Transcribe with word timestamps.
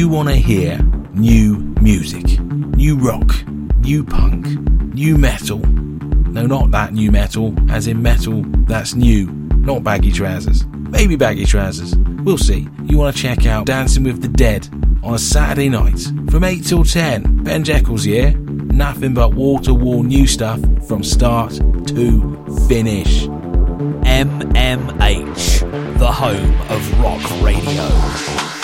you 0.00 0.08
want 0.08 0.30
to 0.30 0.34
hear 0.34 0.78
new 1.12 1.58
music, 1.82 2.40
new 2.40 2.96
rock, 2.96 3.46
new 3.80 4.02
punk, 4.02 4.46
new 4.94 5.18
metal. 5.18 5.58
No, 5.58 6.46
not 6.46 6.70
that 6.70 6.94
new 6.94 7.12
metal, 7.12 7.54
as 7.70 7.86
in 7.86 8.00
metal 8.00 8.42
that's 8.64 8.94
new, 8.94 9.26
not 9.26 9.84
baggy 9.84 10.10
trousers. 10.10 10.64
Maybe 10.66 11.16
baggy 11.16 11.44
trousers. 11.44 11.94
We'll 12.24 12.38
see. 12.38 12.66
You 12.84 12.96
want 12.96 13.14
to 13.14 13.22
check 13.22 13.44
out 13.44 13.66
Dancing 13.66 14.04
with 14.04 14.22
the 14.22 14.28
Dead 14.28 14.66
on 15.02 15.12
a 15.12 15.18
Saturday 15.18 15.68
night 15.68 16.00
from 16.30 16.44
8 16.44 16.64
till 16.64 16.82
10. 16.82 17.44
Ben 17.44 17.62
Jekyll's 17.62 18.04
here. 18.04 18.30
Nothing 18.30 19.12
but 19.12 19.34
wall 19.34 19.58
to 19.58 19.74
wall 19.74 20.02
new 20.02 20.26
stuff 20.26 20.60
from 20.88 21.04
start 21.04 21.52
to 21.88 22.66
finish. 22.68 23.26
MMH, 24.06 25.60
the 25.98 26.10
home 26.10 26.54
of 26.70 27.00
rock 27.02 27.20
radio. 27.42 28.59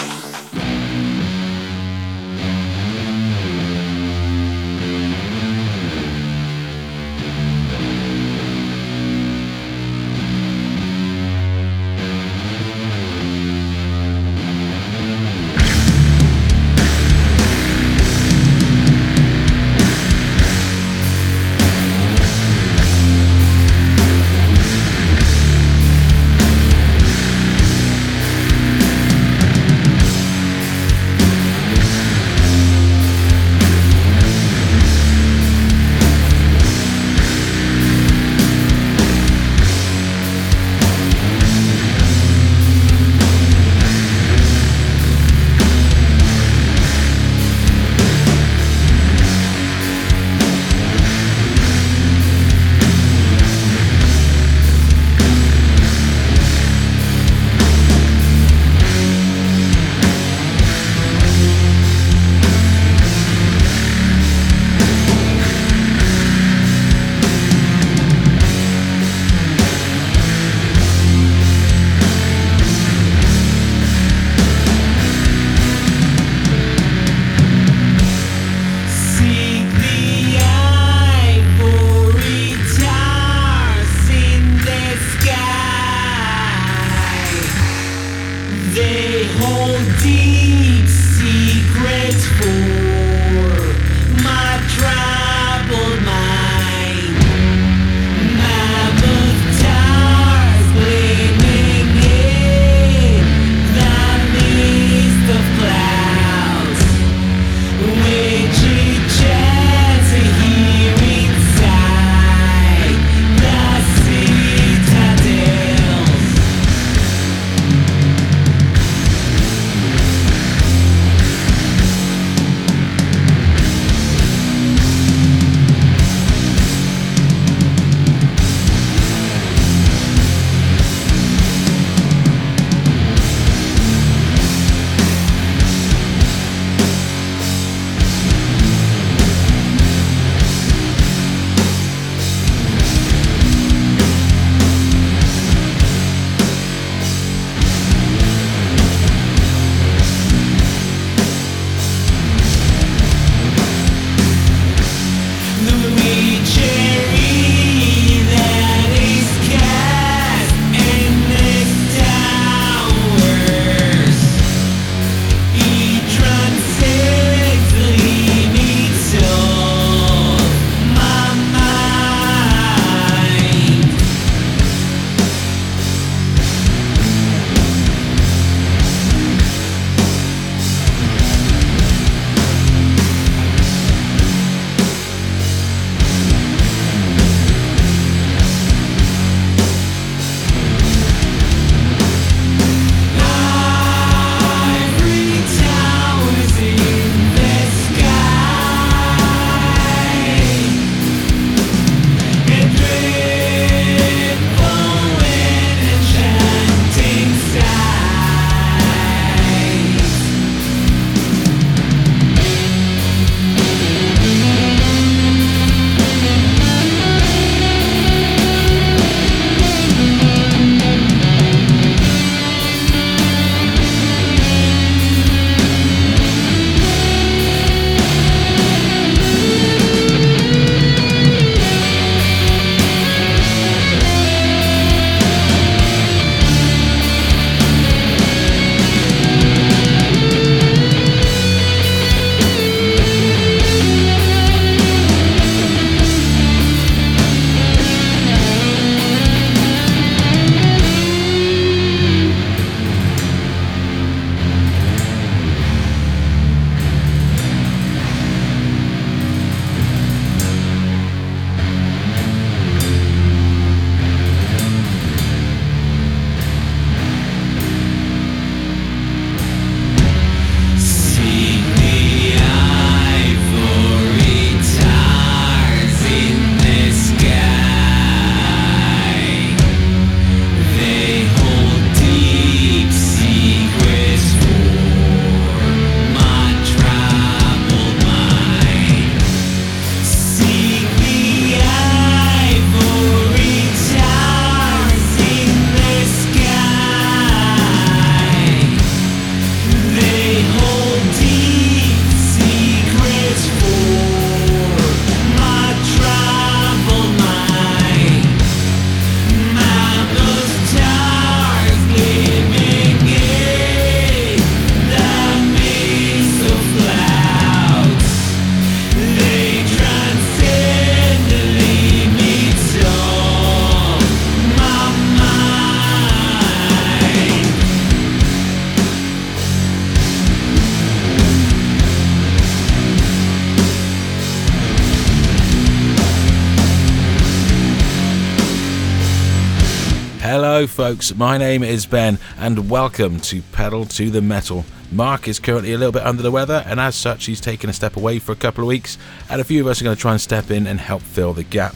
Folks. 340.87 341.17
My 341.17 341.37
name 341.37 341.65
is 341.65 341.85
Ben, 341.85 342.17
and 342.39 342.71
welcome 342.71 343.19
to 343.23 343.43
Pedal 343.51 343.87
to 343.87 344.09
the 344.09 344.23
Metal. 344.23 344.65
Mark 344.93 345.27
is 345.27 345.41
currently 345.41 345.73
a 345.73 345.79
little 345.79 345.91
bit 345.91 346.07
under 346.07 346.23
the 346.23 346.31
weather, 346.31 346.63
and 346.65 346.79
as 346.79 346.95
such, 346.95 347.25
he's 347.25 347.41
taken 347.41 347.69
a 347.69 347.73
step 347.73 347.97
away 347.97 348.21
for 348.21 348.31
a 348.31 348.37
couple 348.37 348.63
of 348.63 348.69
weeks, 348.69 348.97
and 349.29 349.41
a 349.41 349.45
few 349.45 349.61
of 349.61 349.67
us 349.67 349.81
are 349.81 349.85
going 349.85 349.97
to 349.97 350.01
try 350.01 350.13
and 350.13 350.21
step 350.21 350.49
in 350.49 350.65
and 350.65 350.79
help 350.79 351.03
fill 351.03 351.33
the 351.33 351.43
gap. 351.43 351.75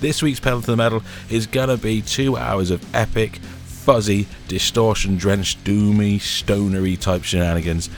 This 0.00 0.20
week's 0.20 0.40
Pedal 0.40 0.62
to 0.62 0.66
the 0.72 0.76
Metal 0.76 1.04
is 1.28 1.46
going 1.46 1.68
to 1.68 1.76
be 1.76 2.02
two 2.02 2.36
hours 2.36 2.72
of 2.72 2.92
epic, 2.92 3.36
fuzzy, 3.36 4.26
distortion 4.48 5.16
drenched, 5.16 5.62
doomy, 5.62 6.20
stonery 6.20 6.96
type 6.96 7.22
shenanigans, 7.22 7.88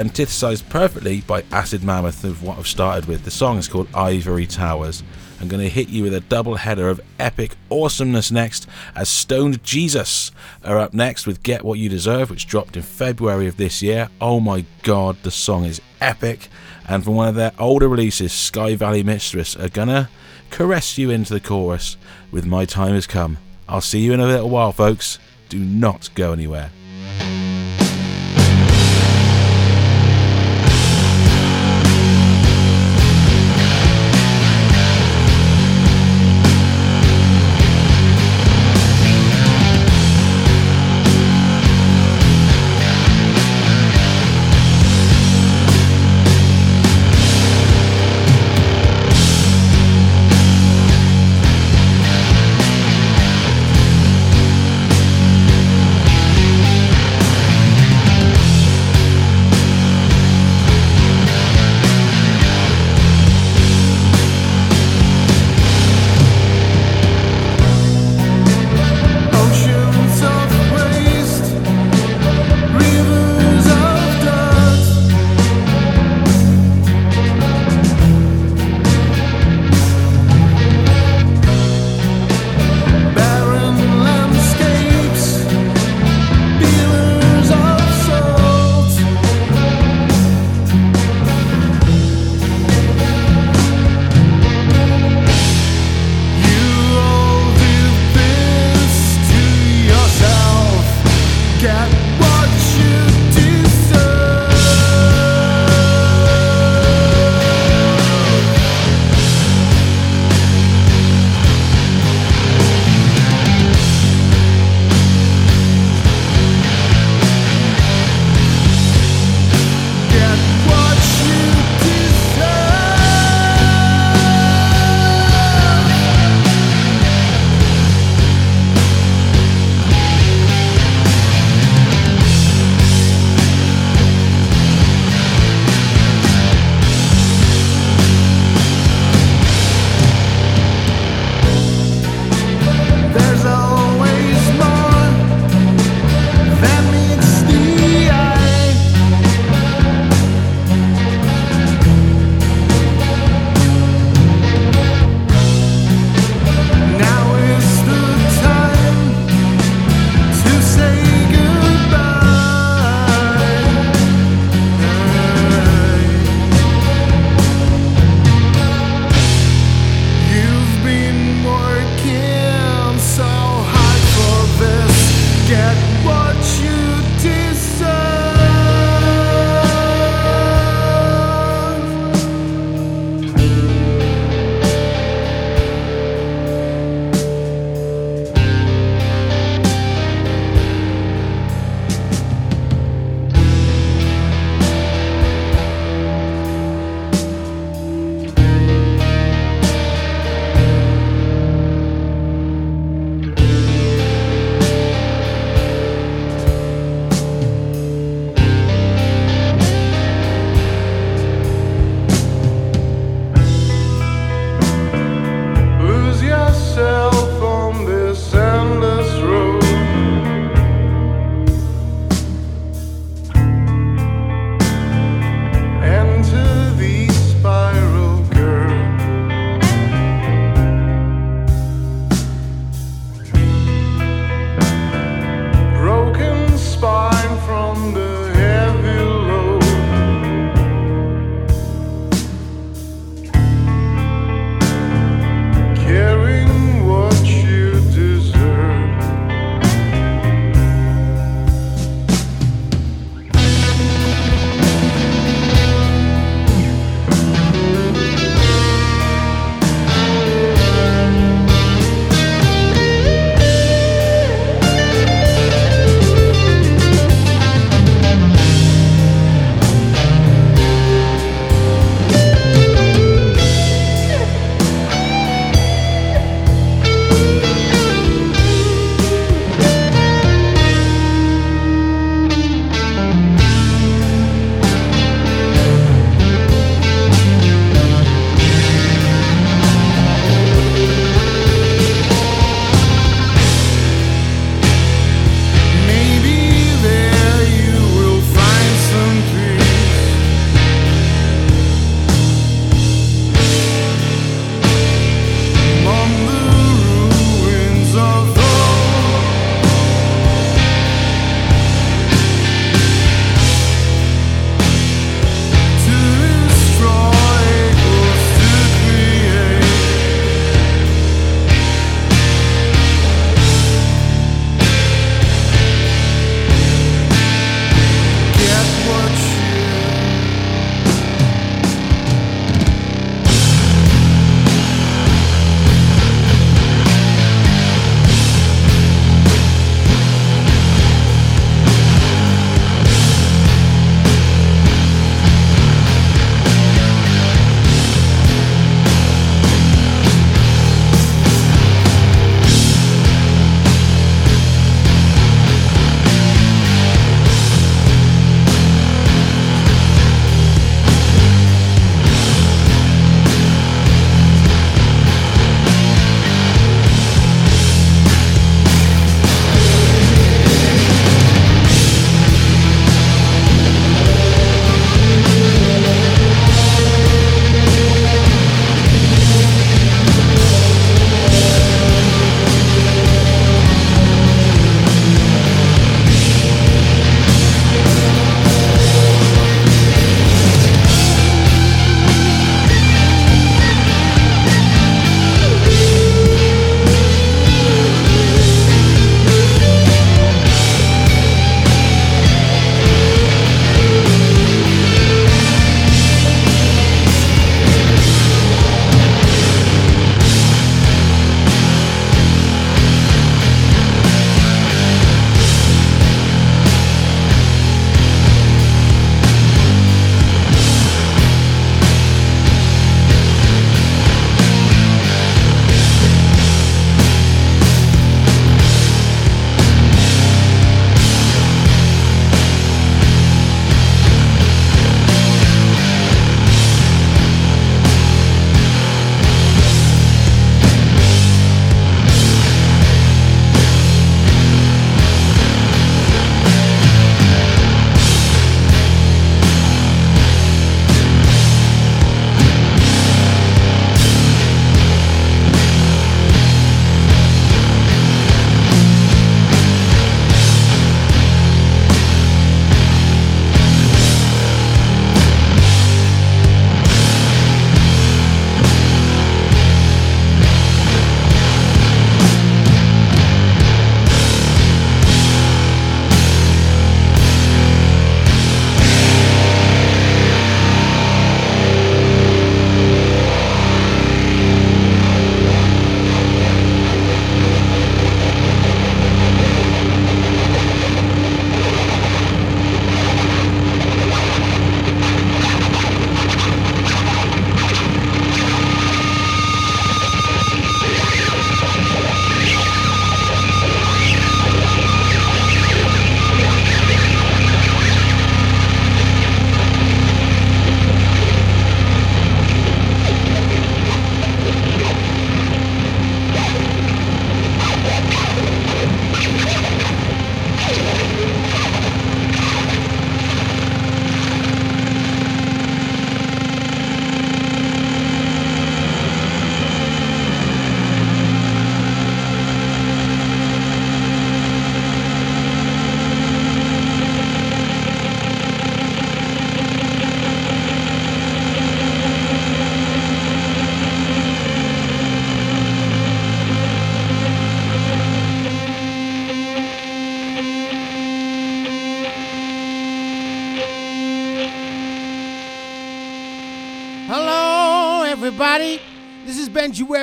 antithesis 0.00 0.62
perfectly 0.62 1.20
by 1.20 1.44
Acid 1.52 1.84
Mammoth 1.84 2.24
of 2.24 2.42
what 2.42 2.58
I've 2.58 2.66
started 2.66 3.04
with. 3.04 3.24
The 3.24 3.30
song 3.30 3.58
is 3.58 3.68
called 3.68 3.86
Ivory 3.94 4.46
Towers. 4.46 5.02
I'm 5.40 5.48
going 5.48 5.62
to 5.62 5.68
hit 5.68 5.90
you 5.90 6.02
with 6.02 6.14
a 6.14 6.20
double 6.20 6.56
header 6.56 6.88
of 6.88 7.02
epic 7.18 7.54
awesomeness 7.70 8.30
next, 8.30 8.66
as 8.96 9.10
Stoned 9.10 9.62
Jesus 9.62 10.32
are 10.64 10.78
up 10.78 10.94
next 10.94 11.26
with 11.26 11.42
Get 11.42 11.64
What 11.64 11.78
You 11.78 11.90
Deserve, 11.90 12.30
which 12.30 12.46
dropped 12.46 12.76
in 12.76 12.82
February 12.82 13.46
of 13.46 13.58
this 13.58 13.82
year. 13.82 14.08
Oh 14.22 14.40
my 14.40 14.64
god, 14.82 15.22
the 15.22 15.30
song 15.30 15.66
is 15.66 15.82
epic. 16.00 16.48
And 16.88 17.04
from 17.04 17.14
one 17.14 17.28
of 17.28 17.34
their 17.34 17.52
older 17.58 17.88
releases, 17.88 18.32
Sky 18.32 18.74
Valley 18.76 19.02
Mistress 19.02 19.54
are 19.54 19.68
gonna 19.68 20.08
caress 20.48 20.96
you 20.96 21.10
into 21.10 21.34
the 21.34 21.40
chorus 21.40 21.98
with 22.30 22.46
My 22.46 22.64
Time 22.64 22.94
Has 22.94 23.06
Come. 23.06 23.36
I'll 23.68 23.82
see 23.82 24.00
you 24.00 24.14
in 24.14 24.20
a 24.20 24.26
little 24.26 24.48
while, 24.48 24.72
folks. 24.72 25.18
Do 25.50 25.58
not 25.58 26.08
go 26.14 26.32
anywhere. 26.32 26.70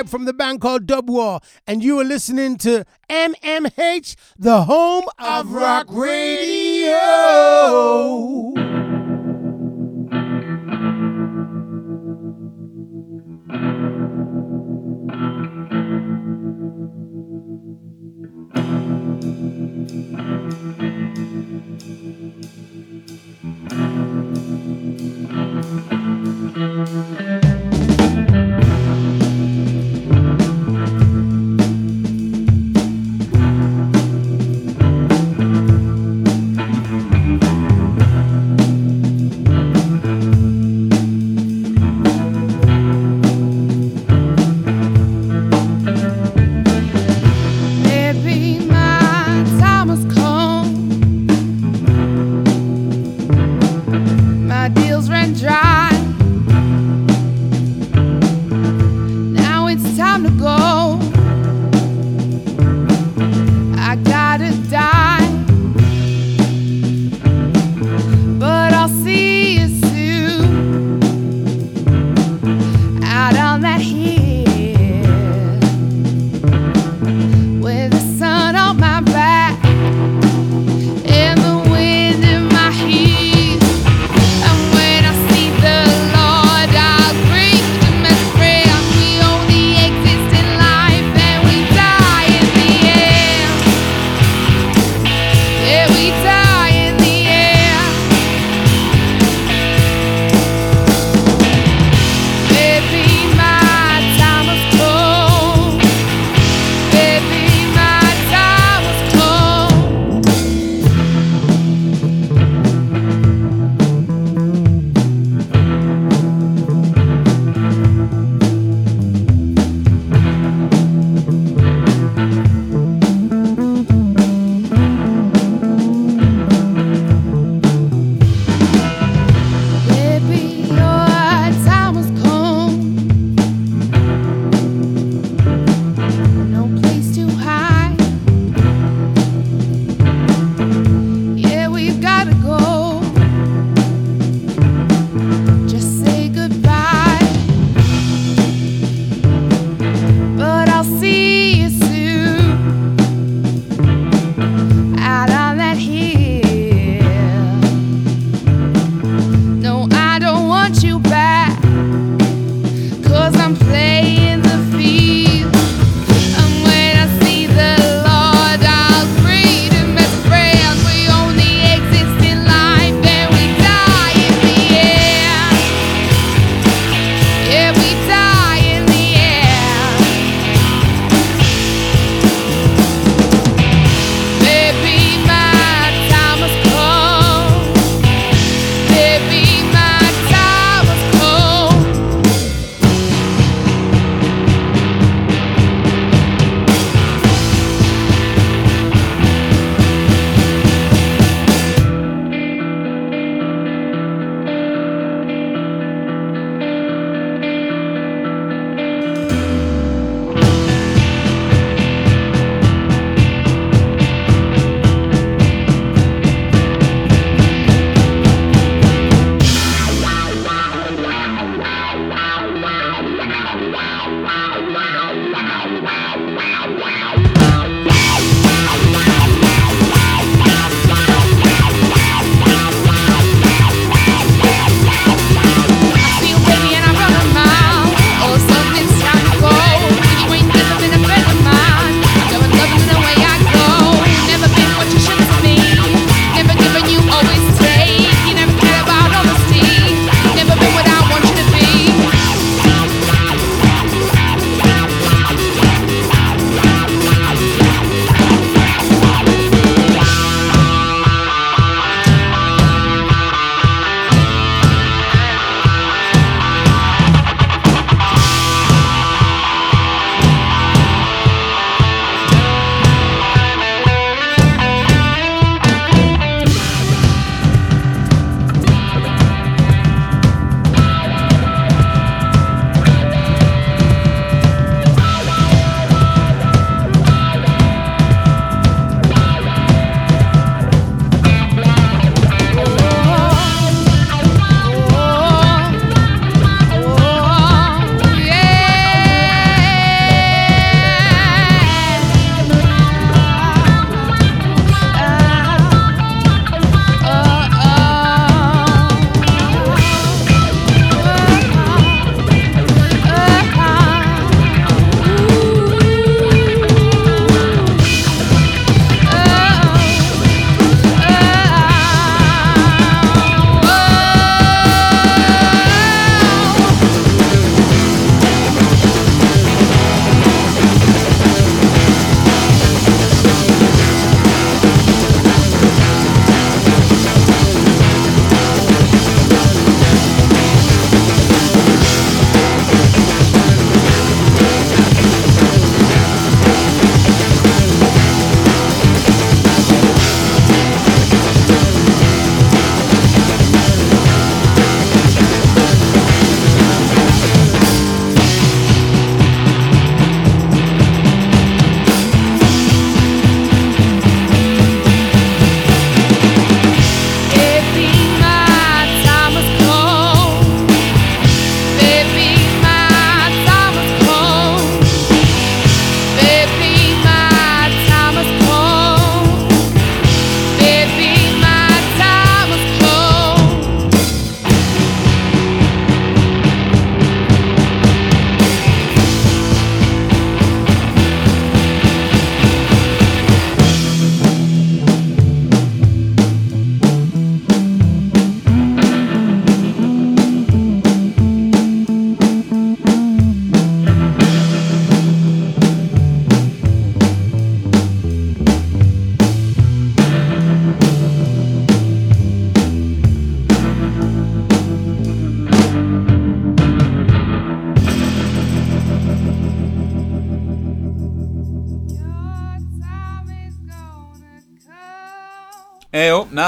From 0.08 0.24
the 0.24 0.32
band 0.32 0.62
called 0.62 0.86
Dub 0.86 1.10
War, 1.10 1.40
and 1.66 1.84
you 1.84 2.00
are 2.00 2.04
listening 2.04 2.56
to 2.58 2.86
MMH, 3.10 4.16
the 4.38 4.62
home 4.64 5.04
of 5.18 5.52
rock 5.52 5.86
radio. 5.90 6.96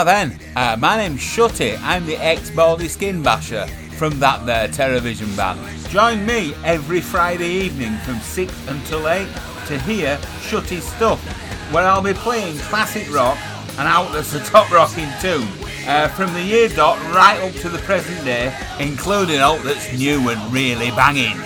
Now 0.01 0.05
then, 0.05 0.41
uh, 0.57 0.77
my 0.79 0.97
name's 0.97 1.21
Shutty. 1.21 1.79
I'm 1.83 2.07
the 2.07 2.17
ex-Baldy 2.17 2.89
Skin 2.89 3.23
Basher 3.23 3.67
from 3.99 4.19
that 4.21 4.47
there 4.47 4.67
television 4.69 5.29
band. 5.37 5.61
Join 5.91 6.25
me 6.25 6.55
every 6.65 7.03
Friday 7.03 7.51
evening 7.51 7.95
from 7.99 8.19
6 8.19 8.69
until 8.69 9.07
8 9.07 9.29
to 9.67 9.79
hear 9.81 10.17
Shutty 10.41 10.81
Stuff, 10.81 11.21
where 11.71 11.87
I'll 11.87 12.01
be 12.01 12.15
playing 12.15 12.57
classic 12.61 13.13
rock 13.13 13.37
and 13.79 13.87
out 13.87 14.11
that's 14.13 14.33
the 14.33 14.39
top 14.41 14.71
rocking 14.71 15.11
tune. 15.21 15.47
Uh, 15.87 16.09
from 16.09 16.33
the 16.33 16.43
year 16.43 16.71
dot 16.71 16.99
right 17.15 17.39
up 17.43 17.53
to 17.61 17.69
the 17.69 17.79
present 17.81 18.25
day, 18.25 18.57
including 18.79 19.41
all 19.41 19.59
that's 19.59 19.93
new 19.99 20.31
and 20.31 20.51
really 20.51 20.91
banging. 20.93 21.37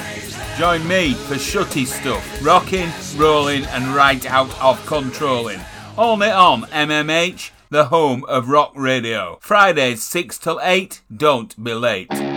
Join 0.56 0.86
me 0.86 1.14
for 1.14 1.34
Shutty 1.34 1.86
Stuff, 1.86 2.40
rocking, 2.40 2.88
rolling 3.16 3.64
and 3.64 3.88
right 3.88 4.24
out 4.26 4.56
of 4.60 4.84
controlling. 4.86 5.58
Only 5.98 6.30
on 6.30 6.62
MMH, 6.62 7.50
the 7.70 7.86
home 7.86 8.24
of 8.28 8.48
rock 8.48 8.72
radio. 8.74 9.38
Fridays 9.40 10.02
6 10.02 10.38
till 10.38 10.60
8, 10.62 11.02
don't 11.14 11.62
be 11.62 11.74
late. 11.74 12.33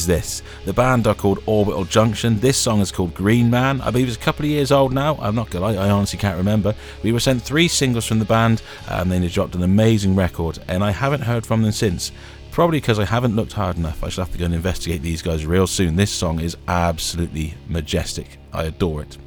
Is 0.00 0.06
this? 0.06 0.42
The 0.64 0.72
band 0.72 1.06
are 1.06 1.14
called 1.14 1.42
Orbital 1.44 1.84
Junction. 1.84 2.40
This 2.40 2.56
song 2.56 2.80
is 2.80 2.90
called 2.90 3.12
Green 3.12 3.50
Man. 3.50 3.82
I 3.82 3.90
believe 3.90 4.08
it's 4.08 4.16
a 4.16 4.20
couple 4.20 4.46
of 4.46 4.50
years 4.50 4.72
old 4.72 4.94
now. 4.94 5.18
I'm 5.20 5.34
not 5.34 5.50
gonna 5.50 5.66
lie, 5.66 5.74
I 5.74 5.90
honestly 5.90 6.18
can't 6.18 6.38
remember. 6.38 6.74
We 7.02 7.12
were 7.12 7.20
sent 7.20 7.42
three 7.42 7.68
singles 7.68 8.06
from 8.06 8.18
the 8.18 8.24
band, 8.24 8.62
and 8.88 9.12
then 9.12 9.20
they 9.20 9.28
dropped 9.28 9.54
an 9.54 9.62
amazing 9.62 10.16
record, 10.16 10.58
and 10.68 10.82
I 10.82 10.90
haven't 10.90 11.20
heard 11.20 11.44
from 11.44 11.60
them 11.60 11.72
since. 11.72 12.12
Probably 12.50 12.80
because 12.80 12.98
I 12.98 13.04
haven't 13.04 13.36
looked 13.36 13.52
hard 13.52 13.76
enough. 13.76 14.02
I 14.02 14.08
shall 14.08 14.24
have 14.24 14.32
to 14.32 14.38
go 14.38 14.46
and 14.46 14.54
investigate 14.54 15.02
these 15.02 15.20
guys 15.20 15.44
real 15.44 15.66
soon. 15.66 15.96
This 15.96 16.10
song 16.10 16.40
is 16.40 16.56
absolutely 16.66 17.52
majestic. 17.68 18.38
I 18.54 18.64
adore 18.64 19.02
it. 19.02 19.18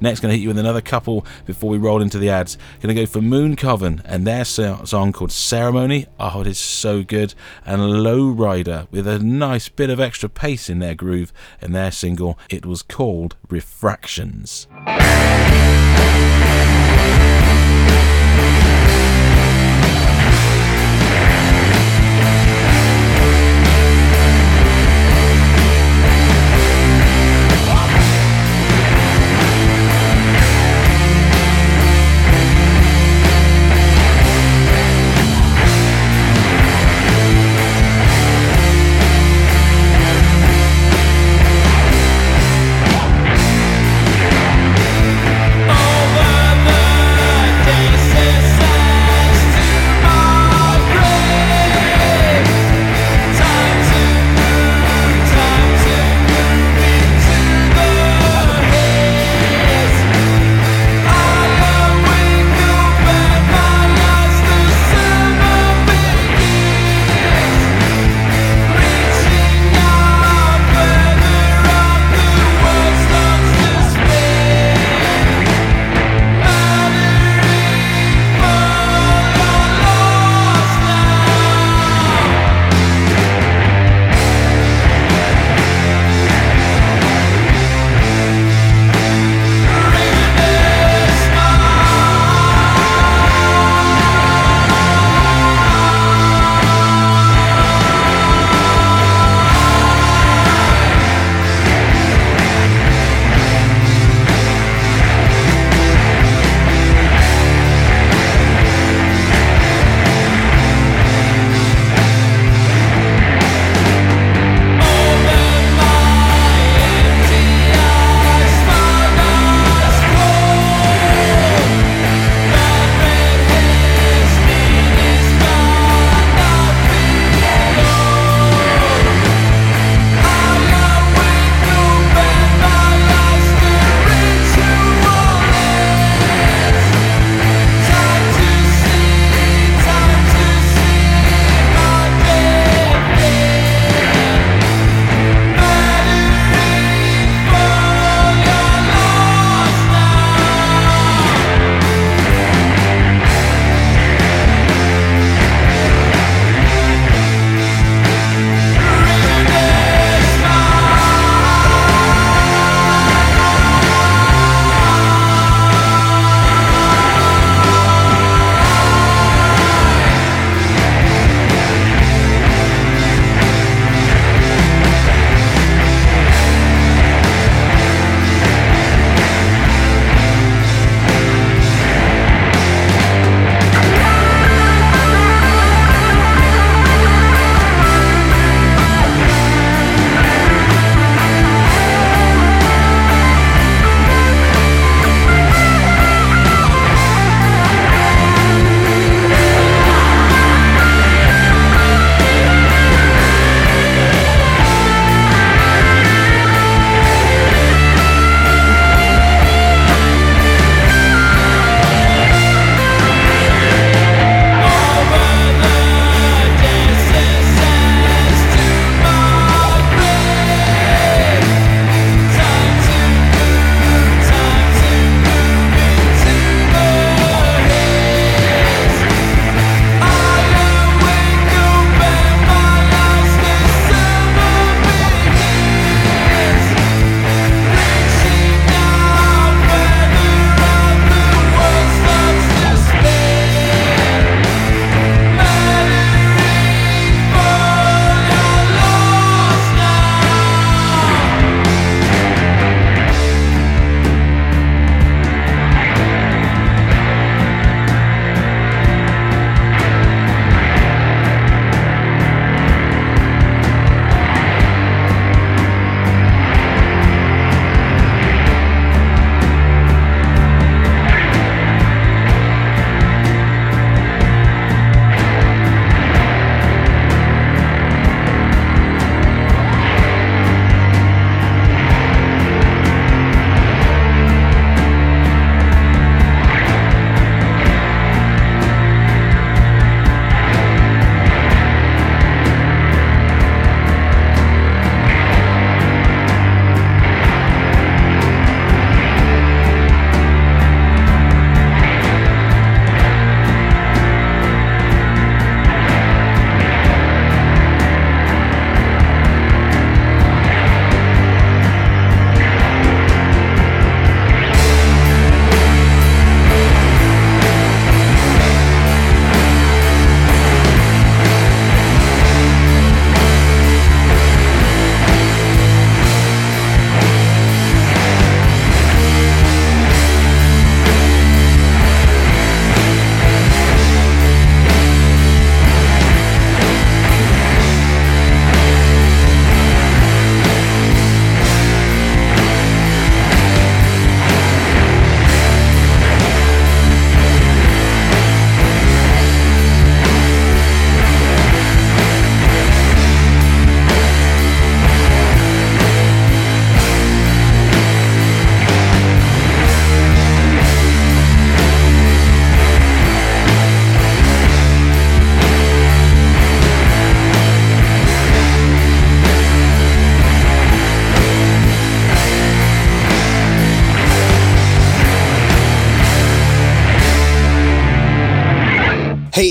Next, 0.00 0.20
going 0.20 0.30
to 0.30 0.36
hit 0.36 0.42
you 0.42 0.48
with 0.48 0.58
another 0.58 0.80
couple 0.80 1.26
before 1.44 1.70
we 1.70 1.78
roll 1.78 2.00
into 2.00 2.18
the 2.18 2.30
ads. 2.30 2.56
Going 2.80 2.94
to 2.94 3.02
go 3.02 3.06
for 3.06 3.20
Moon 3.20 3.56
Coven 3.56 4.00
and 4.04 4.26
their 4.26 4.44
song 4.44 5.12
called 5.12 5.32
Ceremony. 5.32 6.06
Oh, 6.20 6.40
it 6.40 6.46
is 6.46 6.58
so 6.58 7.02
good. 7.02 7.34
And 7.66 7.80
Lowrider 7.80 8.86
with 8.90 9.06
a 9.06 9.18
nice 9.18 9.68
bit 9.68 9.90
of 9.90 9.98
extra 9.98 10.28
pace 10.28 10.70
in 10.70 10.78
their 10.78 10.94
groove 10.94 11.32
and 11.60 11.74
their 11.74 11.90
single. 11.90 12.38
It 12.48 12.64
was 12.64 12.82
called 12.82 13.36
Refractions. 13.48 14.68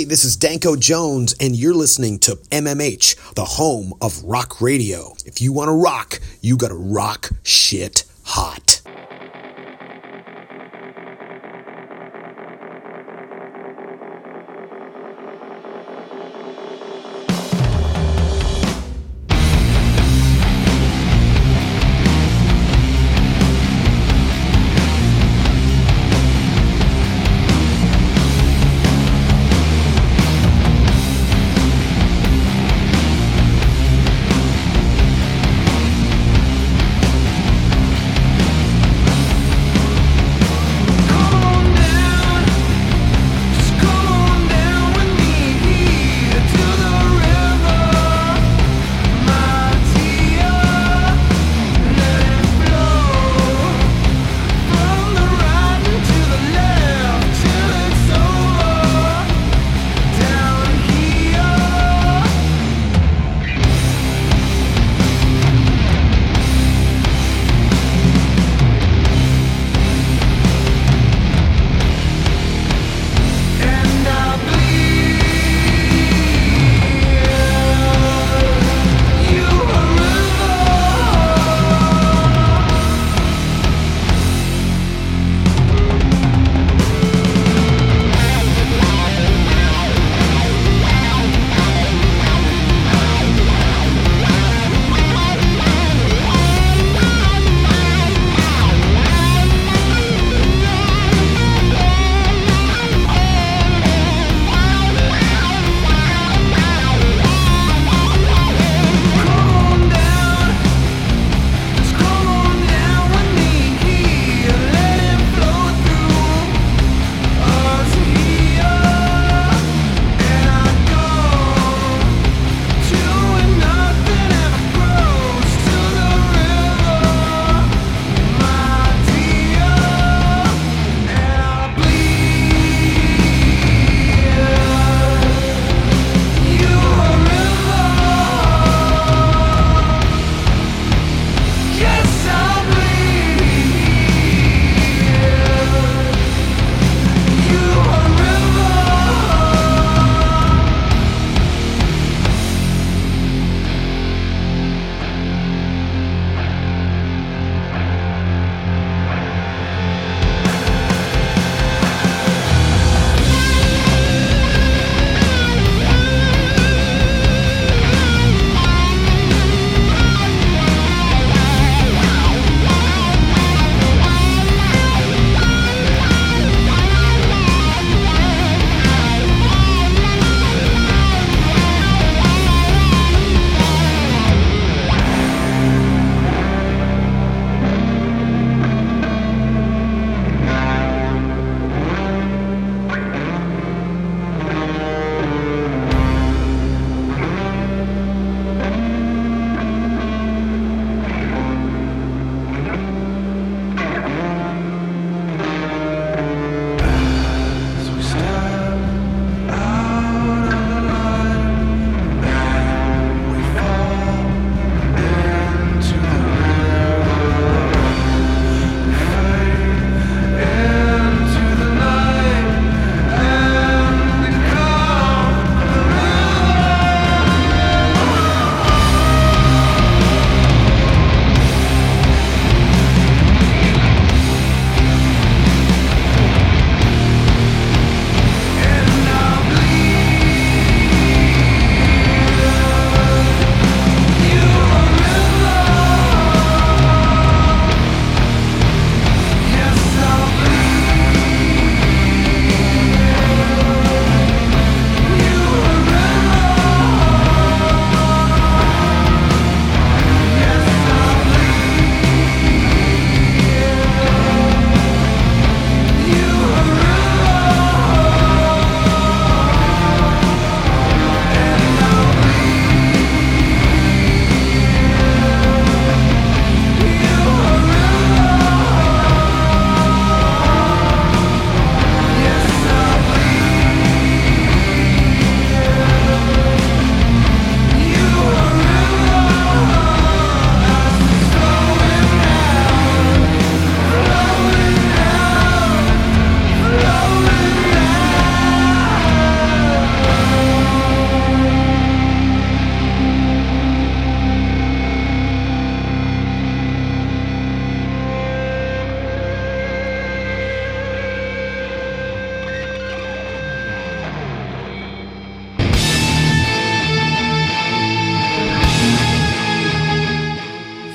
This 0.08 0.24
is 0.24 0.38
Danko 0.38 0.78
Jones, 0.78 1.36
and 1.42 1.54
you're 1.54 1.74
listening 1.74 2.18
to 2.20 2.38
MMH, 2.52 3.34
the 3.34 3.44
home 3.44 3.94
of 4.02 4.24
rock 4.24 4.62
radio. 4.62 5.14
If 5.26 5.42
you 5.42 5.52
want 5.52 5.68
to 5.68 5.74
rock, 5.74 6.22
you 6.42 6.56
got 6.56 6.70
to 6.70 6.76
rock 6.76 7.30
shit 7.44 8.06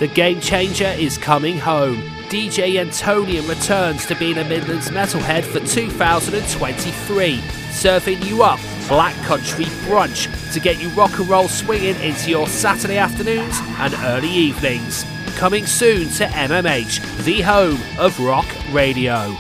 The 0.03 0.09
game 0.09 0.41
changer 0.41 0.93
is 0.99 1.17
coming 1.17 1.61
home. 1.61 1.99
DJ 2.29 2.85
Antonian 2.85 3.49
returns 3.49 4.05
to 4.07 4.17
being 4.17 4.37
a 4.37 4.43
Midlands 4.43 4.91
metalhead 4.91 5.45
for 5.45 5.61
2023, 5.61 7.41
serving 7.71 8.21
you 8.23 8.43
up 8.43 8.59
black 8.89 9.15
country 9.23 9.67
brunch 9.87 10.53
to 10.55 10.59
get 10.59 10.83
you 10.83 10.89
rock 10.89 11.17
and 11.21 11.29
roll 11.29 11.47
swinging 11.47 11.95
into 12.01 12.31
your 12.31 12.49
Saturday 12.49 12.99
afternoons 12.99 13.61
and 13.79 13.95
early 14.03 14.29
evenings. 14.29 15.05
Coming 15.37 15.67
soon 15.67 16.09
to 16.09 16.25
MMH, 16.25 17.23
the 17.23 17.41
home 17.43 17.79
of 17.97 18.19
rock 18.19 18.49
radio. 18.73 19.37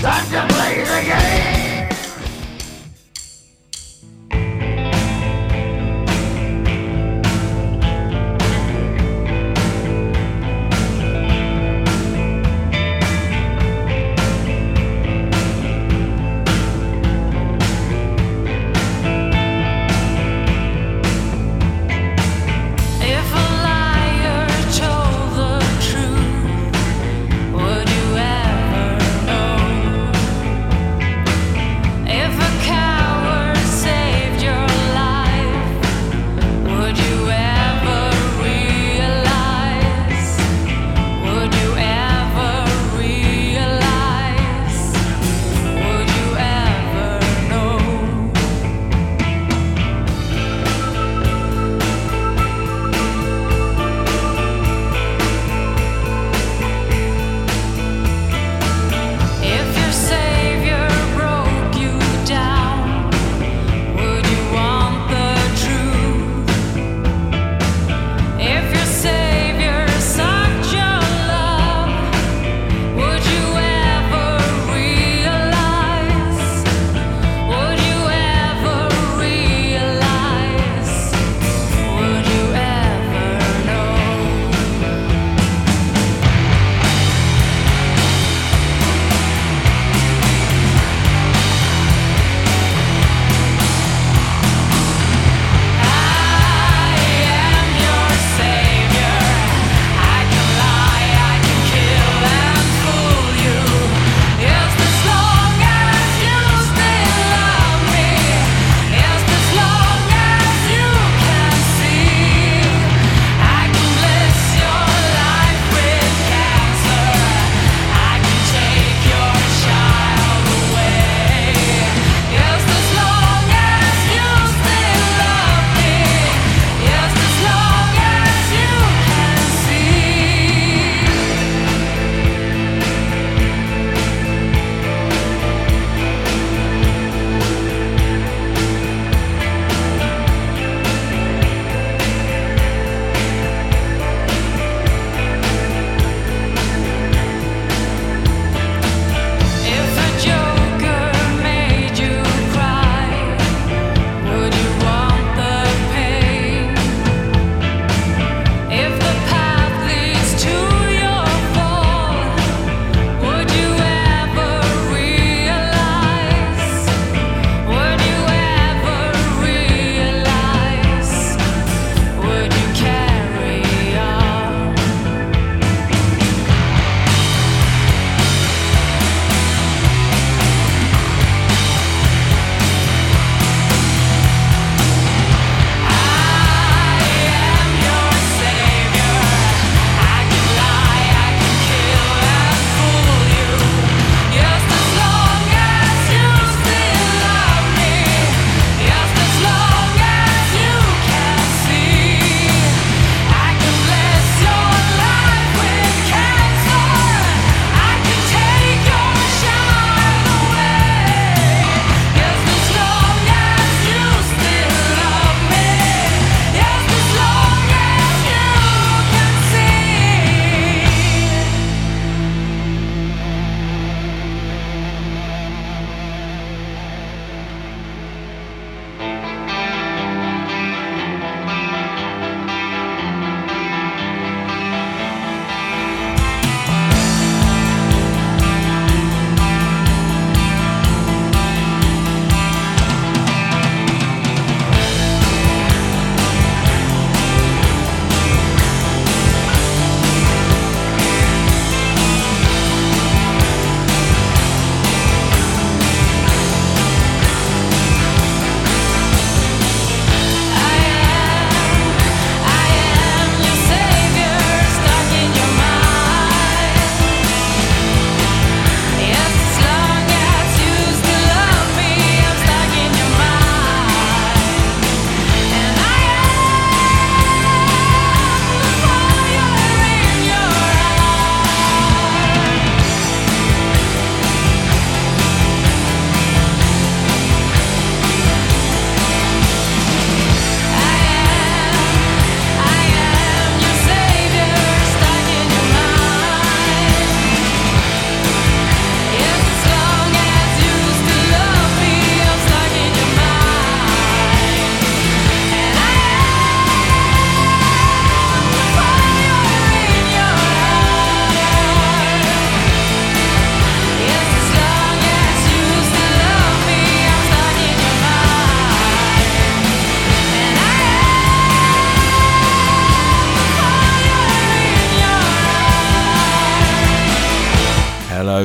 Time 0.00 0.30
to 0.30 0.54
play 0.54 0.84
the 0.84 1.02
game! 1.04 1.43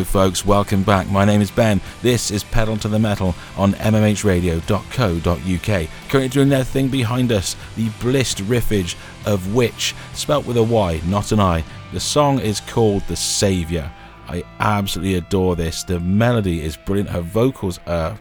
Folks. 0.10 0.44
Welcome 0.44 0.82
back. 0.82 1.08
My 1.10 1.24
name 1.24 1.40
is 1.40 1.52
Ben. 1.52 1.80
This 2.02 2.32
is 2.32 2.44
Pedal 2.44 2.78
to 2.78 2.88
the 2.88 2.98
Metal 2.98 3.36
on 3.56 3.74
mmhradio.co.uk. 3.74 5.90
Currently 6.10 6.30
doing 6.30 6.50
their 6.50 6.64
thing 6.64 6.88
behind 6.88 7.32
us, 7.32 7.56
the 7.78 7.90
blissed 8.02 8.40
riffage 8.40 8.96
of 9.28 9.42
Wytch, 9.48 9.94
spelt 10.16 10.48
with 10.48 10.58
a 10.58 10.64
Y, 10.64 11.00
not 11.06 11.32
an 11.32 11.40
I. 11.40 11.64
The 11.94 12.00
song 12.00 12.40
is 12.40 12.60
called 12.60 13.04
The 13.04 13.16
Saviour. 13.16 13.92
I 14.28 14.44
absolutely 14.60 15.16
adore 15.16 15.56
this. 15.56 15.84
The 15.84 16.00
melody 16.00 16.64
is 16.64 16.76
brilliant. 16.76 17.12
Her 17.12 17.22
vocals 17.22 17.80
are 17.86 18.18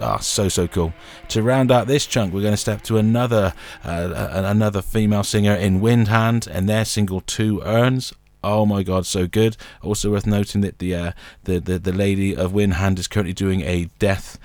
Ah, 0.00 0.18
so 0.18 0.48
so 0.48 0.68
cool. 0.68 0.92
To 1.28 1.42
round 1.42 1.72
out 1.72 1.88
this 1.88 2.06
chunk, 2.06 2.32
we're 2.32 2.42
going 2.42 2.52
to 2.52 2.56
step 2.56 2.82
to 2.82 2.98
another 2.98 3.52
uh, 3.84 4.30
another 4.46 4.80
female 4.80 5.24
singer 5.24 5.54
in 5.54 5.80
Windhand 5.80 6.46
and 6.46 6.68
their 6.68 6.84
single 6.84 7.20
Two 7.20 7.60
Urns. 7.64 8.12
Oh 8.42 8.64
my 8.66 8.82
god, 8.82 9.06
so 9.06 9.26
good. 9.26 9.56
Also 9.82 10.10
worth 10.10 10.26
noting 10.26 10.60
that 10.60 10.78
the 10.78 10.94
uh, 10.94 11.12
the, 11.44 11.58
the 11.58 11.78
the 11.78 11.92
lady 11.92 12.36
of 12.36 12.52
Windhand 12.52 12.98
is 12.98 13.08
currently 13.08 13.32
doing 13.32 13.62
a 13.62 13.86
death 13.98 14.38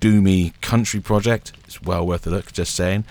doomy 0.00 0.52
country 0.60 1.00
project. 1.00 1.52
It's 1.64 1.82
well 1.82 2.06
worth 2.06 2.26
a 2.26 2.30
look, 2.30 2.52
just 2.52 2.74
saying. 2.74 3.04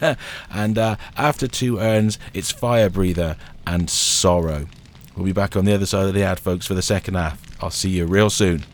and 0.50 0.78
uh, 0.78 0.96
after 1.16 1.46
Two 1.46 1.78
Urns, 1.78 2.18
it's 2.32 2.50
Fire 2.50 2.90
Breather 2.90 3.36
and 3.66 3.88
Sorrow. 3.88 4.66
We'll 5.16 5.26
be 5.26 5.32
back 5.32 5.56
on 5.56 5.64
the 5.64 5.74
other 5.74 5.86
side 5.86 6.06
of 6.06 6.14
the 6.14 6.24
ad, 6.24 6.40
folks, 6.40 6.66
for 6.66 6.74
the 6.74 6.82
second 6.82 7.14
half. 7.14 7.40
I'll 7.62 7.70
see 7.70 7.90
you 7.90 8.06
real 8.06 8.30
soon. 8.30 8.64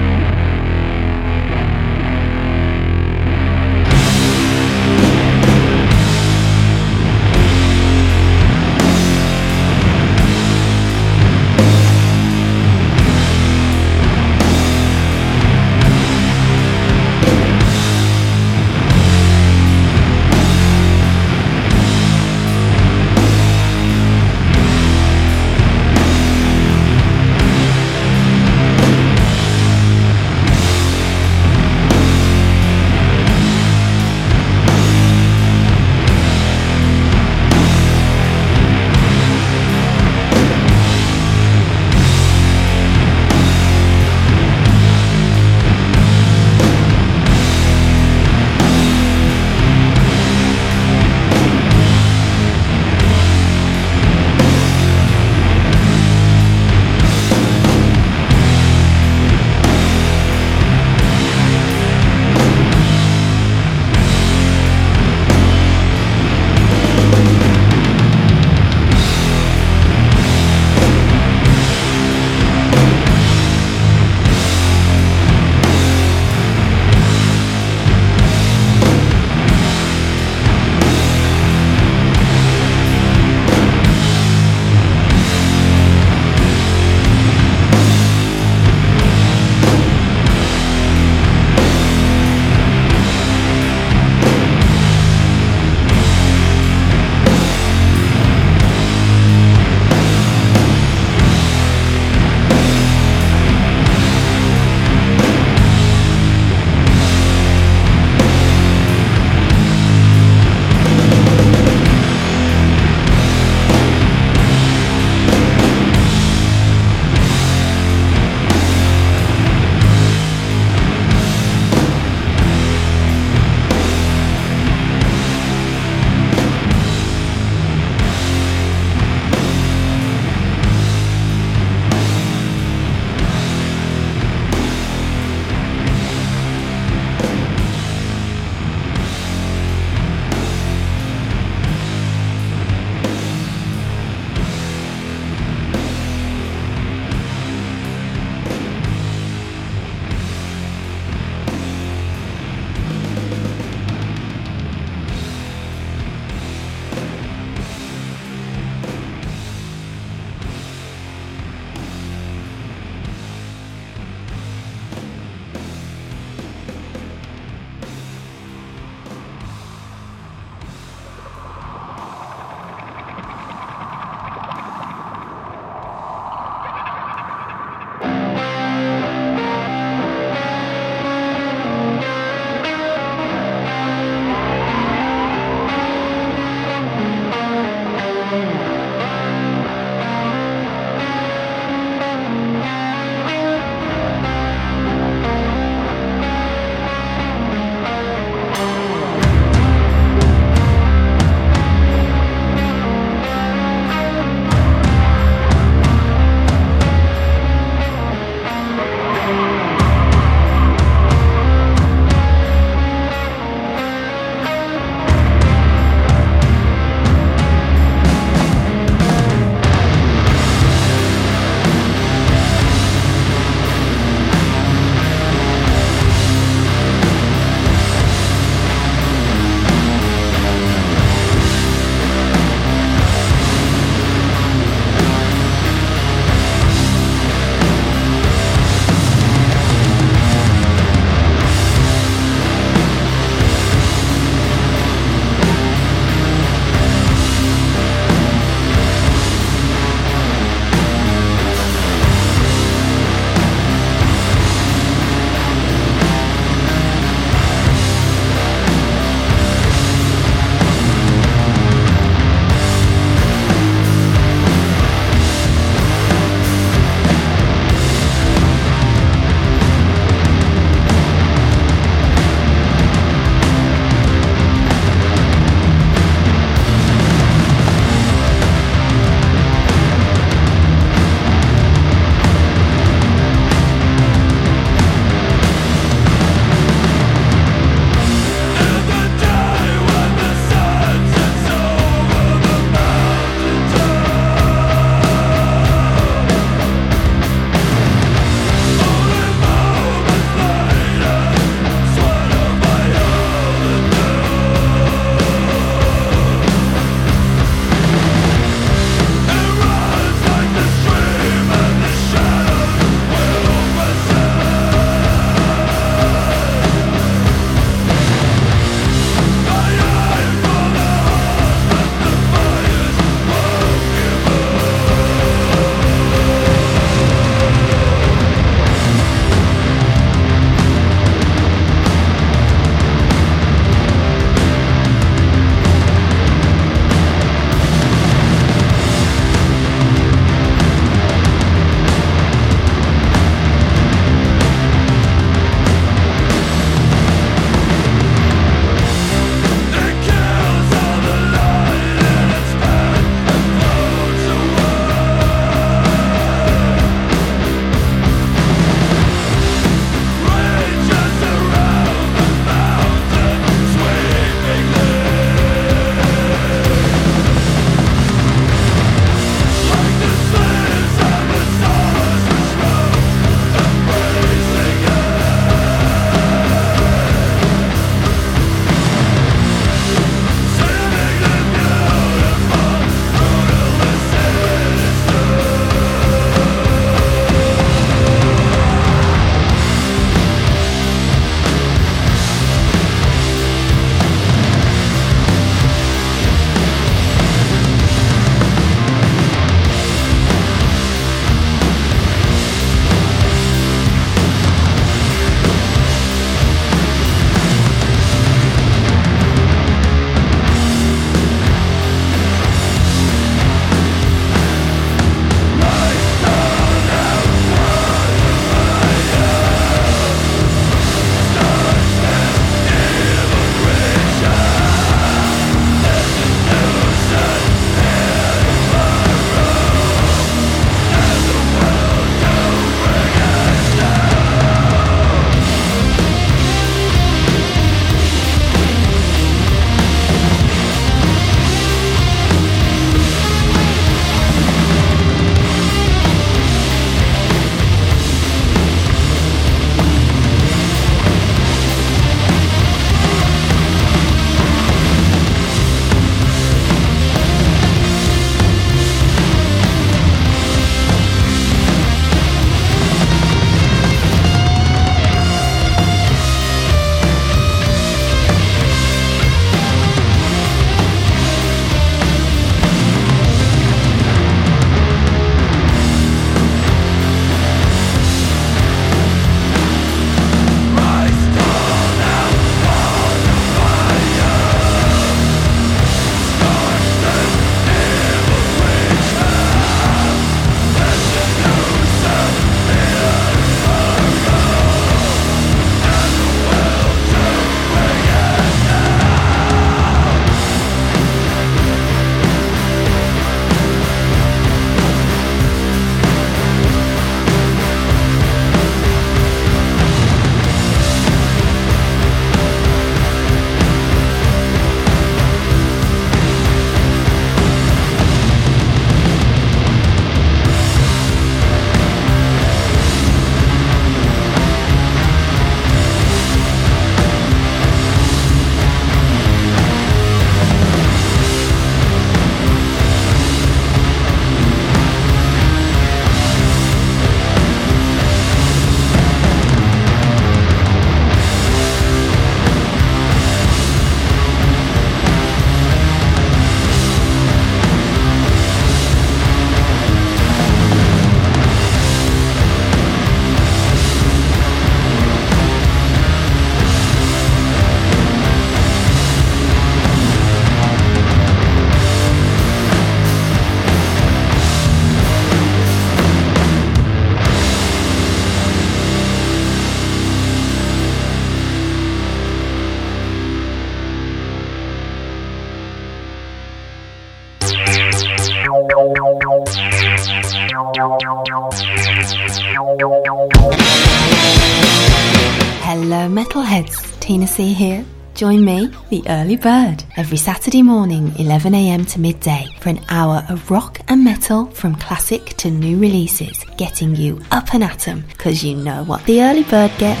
Early 589.28 589.36
bird, 589.36 589.84
every 589.98 590.16
Saturday 590.16 590.62
morning, 590.62 591.10
11am 591.18 591.86
to 591.86 592.00
midday, 592.00 592.46
for 592.60 592.70
an 592.70 592.80
hour 592.88 593.22
of 593.28 593.50
rock 593.50 593.78
and 593.86 594.02
metal 594.02 594.46
from 594.46 594.74
classic 594.76 595.26
to 595.36 595.50
new 595.50 595.78
releases, 595.78 596.42
getting 596.56 596.96
you 596.96 597.20
up 597.30 597.52
and 597.52 597.62
at 597.62 597.86
'em, 597.86 598.02
because 598.08 598.42
you 598.42 598.56
know 598.56 598.82
what 598.84 599.04
the 599.04 599.22
early 599.22 599.42
bird 599.42 599.70
gets. 599.76 600.00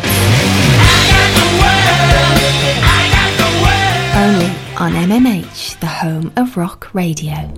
Only 4.16 4.50
on 4.78 4.96
MMH, 4.96 5.78
the 5.80 5.86
home 5.86 6.32
of 6.36 6.56
rock 6.56 6.88
radio. 6.94 7.52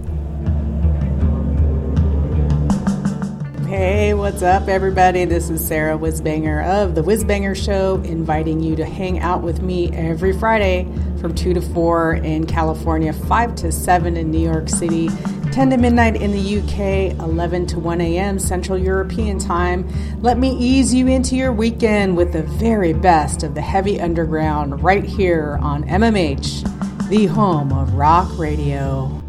Hey, 3.81 4.12
what's 4.12 4.43
up, 4.43 4.68
everybody? 4.68 5.24
This 5.24 5.49
is 5.49 5.66
Sarah 5.66 5.97
Whizbanger 5.97 6.62
of 6.66 6.95
The 6.95 7.01
Whizbanger 7.01 7.57
Show, 7.57 7.95
inviting 8.05 8.61
you 8.61 8.76
to 8.76 8.85
hang 8.85 9.20
out 9.20 9.41
with 9.41 9.62
me 9.62 9.91
every 9.93 10.39
Friday 10.39 10.87
from 11.18 11.35
2 11.35 11.55
to 11.55 11.62
4 11.62 12.16
in 12.16 12.45
California, 12.45 13.11
5 13.14 13.55
to 13.55 13.72
7 13.72 14.18
in 14.18 14.31
New 14.31 14.39
York 14.39 14.68
City, 14.68 15.09
10 15.53 15.70
to 15.70 15.78
midnight 15.78 16.16
in 16.16 16.31
the 16.33 16.59
UK, 16.59 17.18
11 17.20 17.66
to 17.68 17.81
1 17.81 18.03
a.m. 18.03 18.39
Central 18.39 18.76
European 18.76 19.39
Time. 19.39 19.89
Let 20.20 20.37
me 20.37 20.55
ease 20.59 20.93
you 20.93 21.07
into 21.07 21.35
your 21.35 21.51
weekend 21.51 22.18
with 22.18 22.35
the 22.35 22.43
very 22.43 22.93
best 22.93 23.43
of 23.43 23.55
the 23.55 23.62
heavy 23.62 23.99
underground 23.99 24.83
right 24.83 25.05
here 25.05 25.59
on 25.62 25.85
MMH, 25.85 27.09
the 27.09 27.24
home 27.28 27.72
of 27.72 27.95
rock 27.95 28.28
radio. 28.39 29.20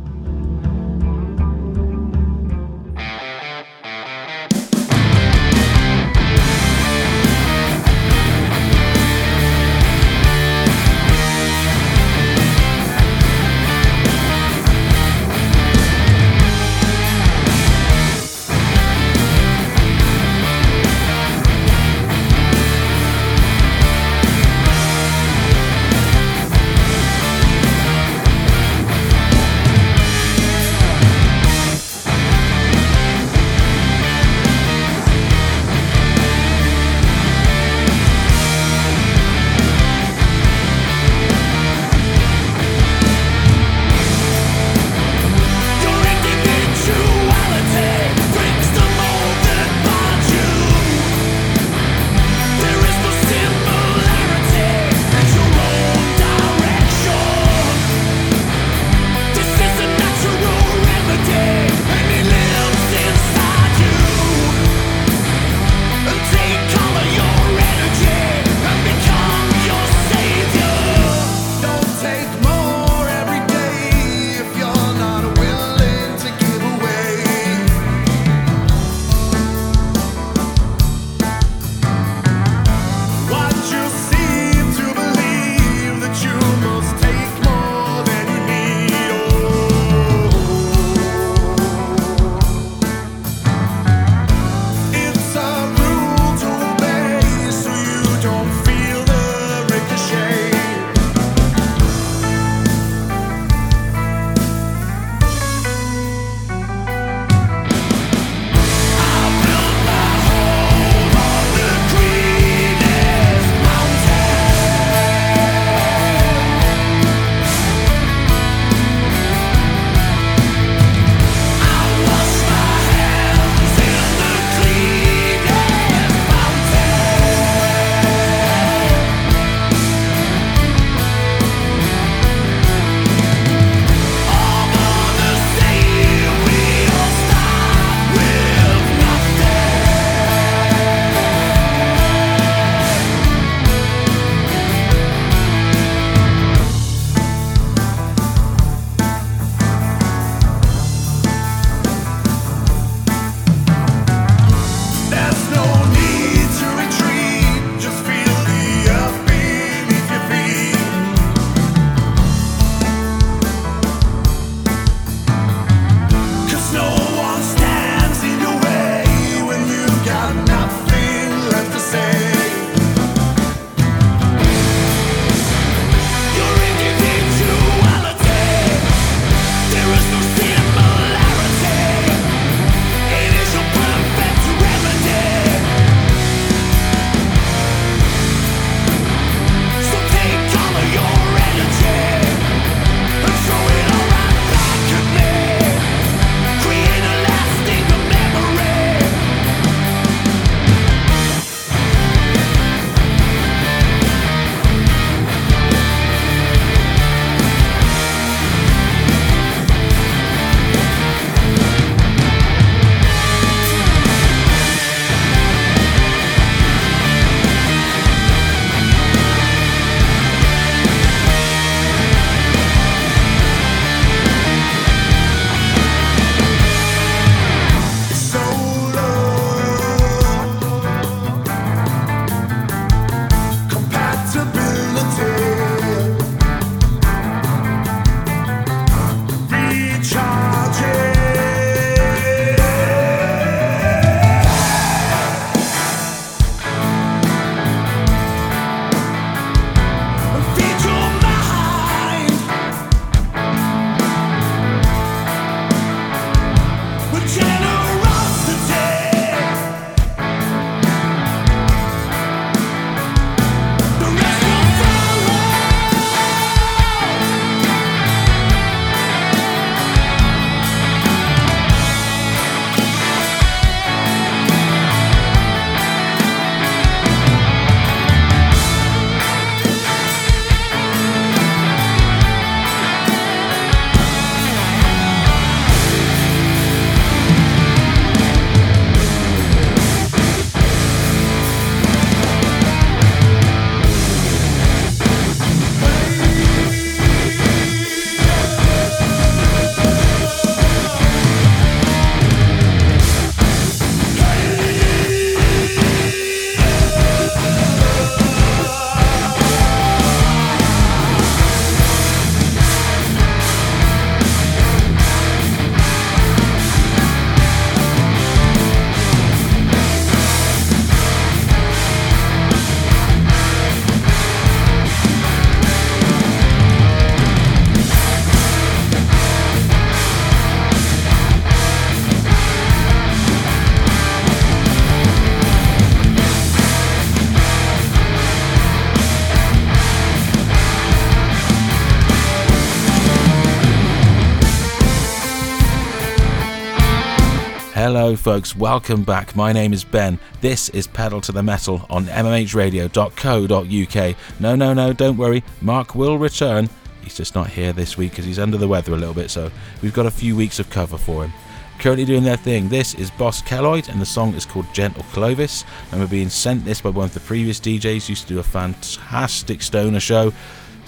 Folks. 348.22 348.56
Welcome 348.56 349.04
back. 349.04 349.36
My 349.36 349.52
name 349.52 349.74
is 349.74 349.84
Ben. 349.84 350.20
This 350.42 350.70
is 350.70 350.86
Pedal 350.86 351.22
to 351.22 351.32
the 351.32 351.42
Metal 351.42 351.88
on 351.89 352.06
mmhradio.co.uk. 352.06 354.16
No, 354.39 354.56
no, 354.56 354.74
no, 354.76 354.93
don't 354.93 355.18
worry. 355.18 355.43
Mark 355.60 355.96
will 355.96 356.20
return. 356.20 356.70
He's 357.02 357.18
just 357.18 357.34
not 357.34 357.50
here 357.50 357.74
this 357.74 357.98
week 357.98 358.12
because 358.12 358.26
he's 358.26 358.38
under 358.38 358.58
the 358.58 358.68
weather 358.68 358.93
a 358.93 358.96
little 358.96 359.16
bit, 359.16 359.32
so 359.32 359.50
we've 359.82 359.96
got 359.96 360.06
a 360.06 360.12
few 360.12 360.36
weeks 360.36 360.60
of 360.60 360.70
cover 360.70 361.00
for 361.00 361.26
him. 361.26 361.34
Currently 361.80 362.06
doing 362.06 362.24
their 362.24 362.38
thing. 362.38 362.70
This 362.70 362.93
is 362.93 363.10
Boss 363.10 363.42
Keloid, 363.42 363.89
and 363.89 364.00
the 364.00 364.06
song 364.06 364.36
is 364.36 364.46
called 364.46 364.72
Gentle 364.72 365.02
Clovis. 365.14 365.66
And 365.92 366.00
we're 366.00 366.06
being 366.06 366.30
sent 366.30 366.64
this 366.64 366.80
by 366.80 366.89
one 366.89 367.06
of 367.06 367.16
the 367.16 367.22
previous 367.22 367.60
DJs. 367.60 368.06
Who 368.06 368.12
used 368.12 368.28
to 368.28 368.34
do 368.36 368.39
a 368.39 368.43
fantastic 368.43 369.64
stoner 369.64 370.00
show 370.00 370.32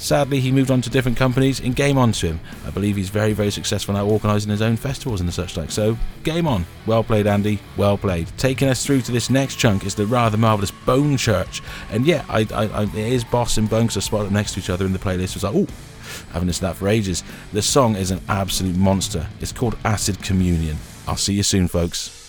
Sadly, 0.03 0.41
he 0.41 0.51
moved 0.51 0.69
on 0.69 0.81
to 0.81 0.89
different 0.89 1.17
companies 1.17 1.61
and 1.61 1.73
game 1.73 1.97
on 1.97 2.11
to 2.11 2.27
him. 2.27 2.41
I 2.67 2.71
believe 2.71 2.97
he's 2.97 3.07
very, 3.07 3.31
very 3.31 3.51
successful 3.51 3.93
now 3.93 4.05
organising 4.05 4.51
his 4.51 4.61
own 4.61 4.75
festivals 4.75 5.21
and 5.21 5.33
such 5.33 5.55
like. 5.55 5.71
So, 5.71 5.97
game 6.23 6.45
on. 6.45 6.65
Well 6.85 7.05
played, 7.05 7.25
Andy. 7.25 7.57
Well 7.77 7.97
played. 7.97 8.27
Taking 8.37 8.67
us 8.67 8.85
through 8.85 8.99
to 9.03 9.13
this 9.13 9.29
next 9.29 9.55
chunk 9.55 9.85
is 9.85 9.95
the 9.95 10.05
rather 10.05 10.35
marvellous 10.35 10.71
Bone 10.71 11.15
Church. 11.15 11.63
And 11.89 12.05
yeah, 12.05 12.25
I, 12.27 12.45
I, 12.53 12.65
I, 12.65 12.83
it 12.83 12.95
is 12.95 13.23
Boss 13.23 13.57
and 13.57 13.69
Bone 13.69 13.83
because 13.83 13.95
I 13.95 14.01
spotted 14.01 14.25
them 14.25 14.33
next 14.33 14.55
to 14.55 14.59
each 14.59 14.69
other 14.69 14.85
in 14.85 14.91
the 14.91 14.99
playlist. 14.99 15.29
It 15.29 15.35
was 15.35 15.43
like, 15.45 15.55
oh, 15.55 15.67
haven't 16.33 16.49
listened 16.49 16.67
to 16.67 16.73
that 16.73 16.75
for 16.75 16.89
ages. 16.89 17.23
The 17.53 17.61
song 17.61 17.95
is 17.95 18.11
an 18.11 18.19
absolute 18.27 18.75
monster. 18.75 19.25
It's 19.39 19.53
called 19.53 19.77
Acid 19.85 20.21
Communion. 20.21 20.75
I'll 21.07 21.15
see 21.15 21.33
you 21.33 21.43
soon, 21.43 21.69
folks. 21.69 22.22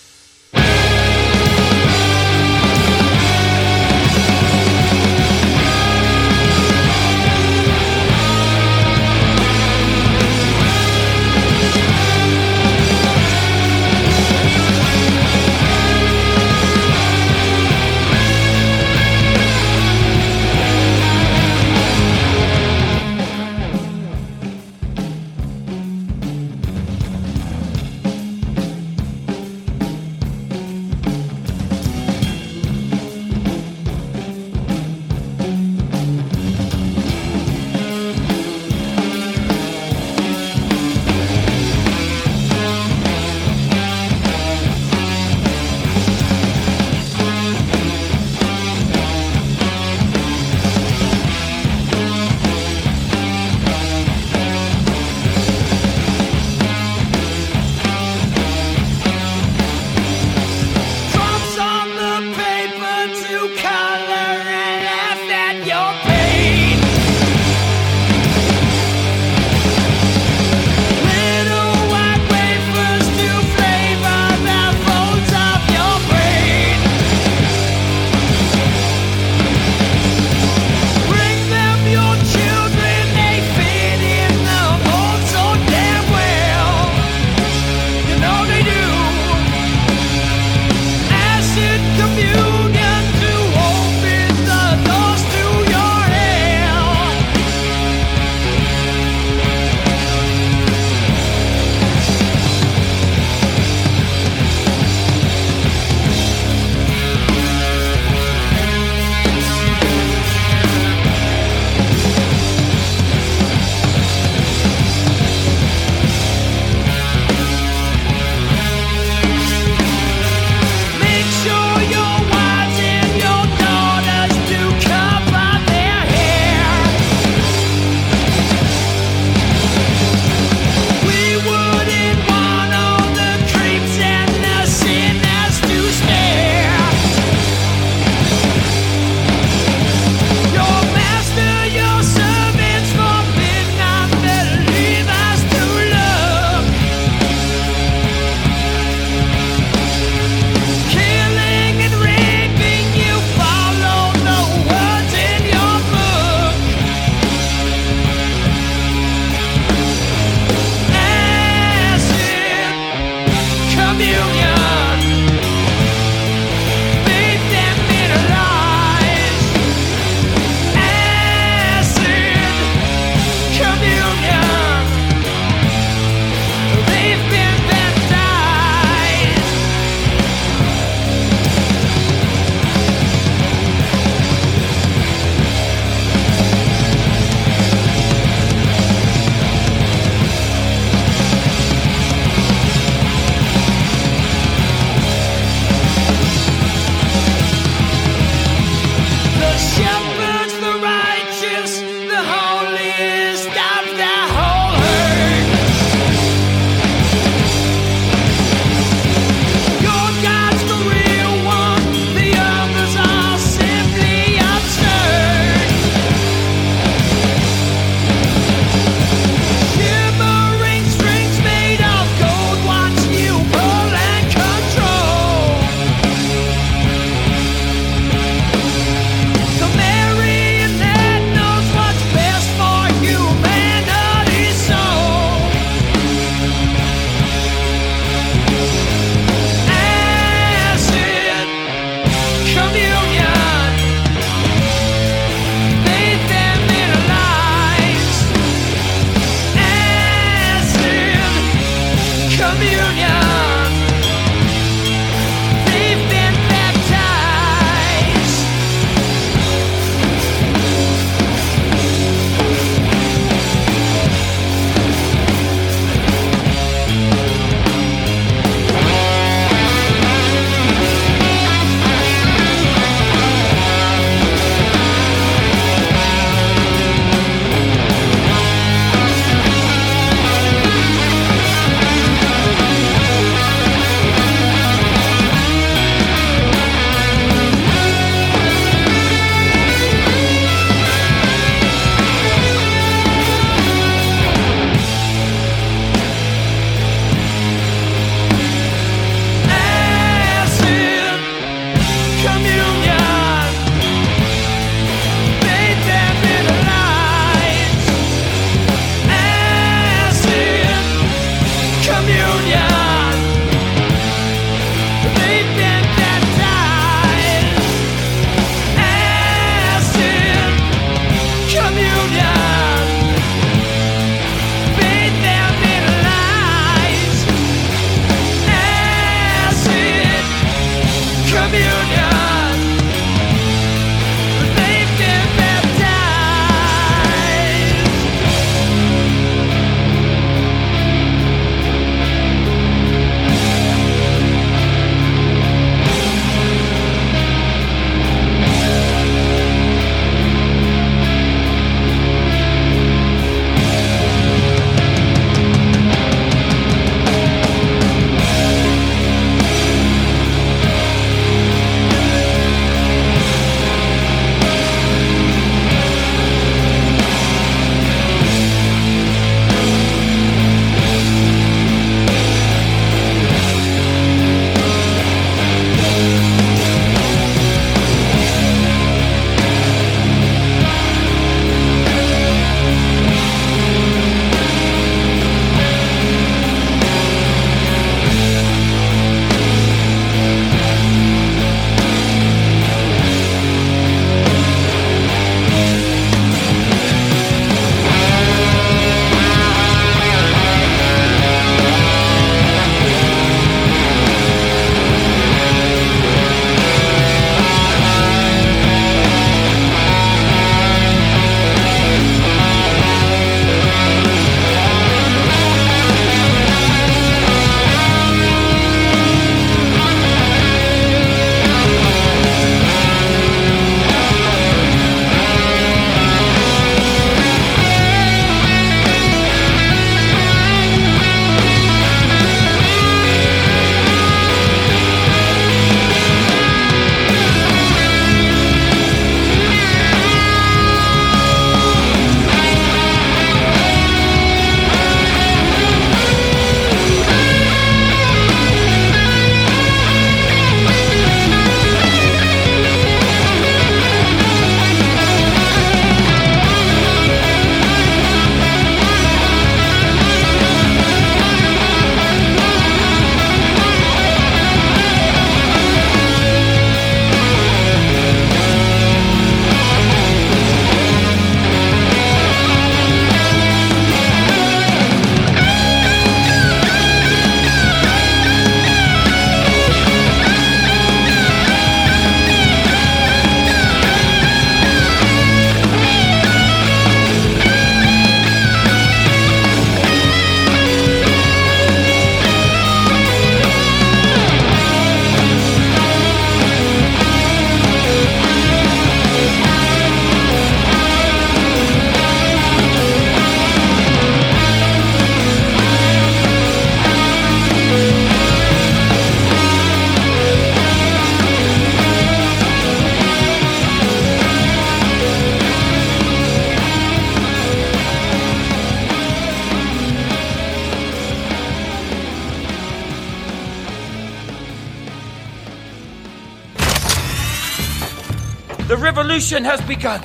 Revolution 529.15 529.45
has 529.45 529.61
begun. 529.61 530.03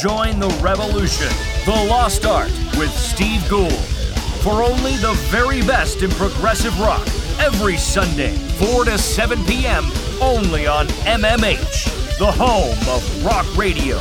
Join 0.00 0.40
the 0.40 0.48
revolution, 0.62 1.28
The 1.66 1.86
Lost 1.90 2.24
Art, 2.24 2.50
with 2.78 2.90
Steve 2.90 3.46
Gould. 3.46 3.70
For 4.40 4.62
only 4.62 4.96
the 4.96 5.12
very 5.28 5.60
best 5.60 6.02
in 6.02 6.08
progressive 6.12 6.80
rock, 6.80 7.06
every 7.38 7.76
Sunday, 7.76 8.34
4 8.56 8.86
to 8.86 8.96
7 8.96 9.44
p.m., 9.44 9.84
only 10.22 10.66
on 10.66 10.86
MMH, 11.04 12.16
the 12.16 12.32
home 12.32 12.78
of 12.88 13.22
rock 13.22 13.46
radio. 13.54 13.98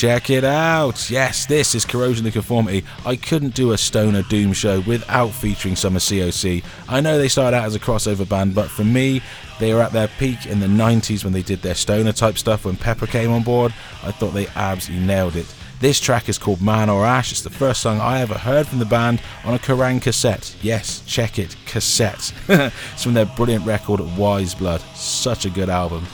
Check 0.00 0.30
it 0.30 0.44
out. 0.44 1.10
Yes, 1.10 1.44
this 1.44 1.74
is 1.74 1.84
Corrosion 1.84 2.26
of 2.26 2.32
Conformity. 2.32 2.86
I 3.04 3.16
couldn't 3.16 3.54
do 3.54 3.72
a 3.72 3.76
Stoner 3.76 4.22
Doom 4.22 4.54
show 4.54 4.80
without 4.80 5.28
featuring 5.28 5.76
some 5.76 5.94
of 5.94 6.00
COC. 6.00 6.64
I 6.88 7.02
know 7.02 7.18
they 7.18 7.28
started 7.28 7.58
out 7.58 7.66
as 7.66 7.74
a 7.74 7.78
crossover 7.78 8.26
band, 8.26 8.54
but 8.54 8.70
for 8.70 8.82
me, 8.82 9.20
they 9.58 9.74
were 9.74 9.82
at 9.82 9.92
their 9.92 10.08
peak 10.08 10.46
in 10.46 10.58
the 10.58 10.68
90s 10.68 11.22
when 11.22 11.34
they 11.34 11.42
did 11.42 11.60
their 11.60 11.74
stoner 11.74 12.12
type 12.12 12.38
stuff 12.38 12.64
when 12.64 12.76
Pepper 12.76 13.06
came 13.06 13.30
on 13.30 13.42
board. 13.42 13.74
I 14.02 14.10
thought 14.10 14.30
they 14.30 14.46
absolutely 14.56 15.06
nailed 15.06 15.36
it. 15.36 15.54
This 15.80 16.00
track 16.00 16.30
is 16.30 16.38
called 16.38 16.62
Man 16.62 16.88
or 16.88 17.04
Ash. 17.04 17.30
It's 17.30 17.42
the 17.42 17.50
first 17.50 17.82
song 17.82 18.00
I 18.00 18.22
ever 18.22 18.38
heard 18.38 18.66
from 18.66 18.78
the 18.78 18.86
band 18.86 19.20
on 19.44 19.52
a 19.52 19.58
Kerrang 19.58 20.00
cassette. 20.00 20.56
Yes, 20.62 21.02
check 21.04 21.38
it, 21.38 21.56
cassette. 21.66 22.32
it's 22.48 23.04
from 23.04 23.12
their 23.12 23.26
brilliant 23.26 23.66
record 23.66 24.00
Wise 24.16 24.54
Blood. 24.54 24.80
Such 24.94 25.44
a 25.44 25.50
good 25.50 25.68
album. 25.68 26.06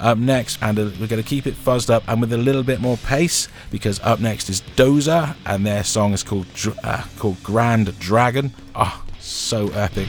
Up 0.00 0.16
next, 0.16 0.58
and 0.62 0.78
we're 0.78 1.06
going 1.06 1.22
to 1.22 1.28
keep 1.28 1.46
it 1.46 1.54
fuzzed 1.54 1.90
up 1.90 2.02
and 2.08 2.22
with 2.22 2.32
a 2.32 2.38
little 2.38 2.62
bit 2.62 2.80
more 2.80 2.96
pace 2.96 3.48
because 3.70 4.00
up 4.00 4.18
next 4.18 4.48
is 4.48 4.62
Dozer, 4.74 5.36
and 5.44 5.66
their 5.66 5.84
song 5.84 6.14
is 6.14 6.22
called 6.22 6.46
uh, 6.82 7.04
called 7.18 7.42
Grand 7.42 7.98
Dragon. 7.98 8.54
Ah, 8.74 9.04
oh, 9.04 9.12
so 9.20 9.68
epic. 9.68 10.08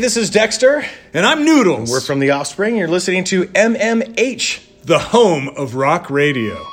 This 0.00 0.16
is 0.16 0.30
Dexter. 0.30 0.82
And 1.12 1.26
I'm 1.26 1.44
Noodles. 1.44 1.90
We're 1.90 2.00
from 2.00 2.20
The 2.20 2.30
Offspring. 2.30 2.76
You're 2.76 2.88
listening 2.88 3.24
to 3.24 3.44
MMH, 3.48 4.84
the 4.84 4.98
home 4.98 5.48
of 5.48 5.74
rock 5.74 6.08
radio. 6.08 6.69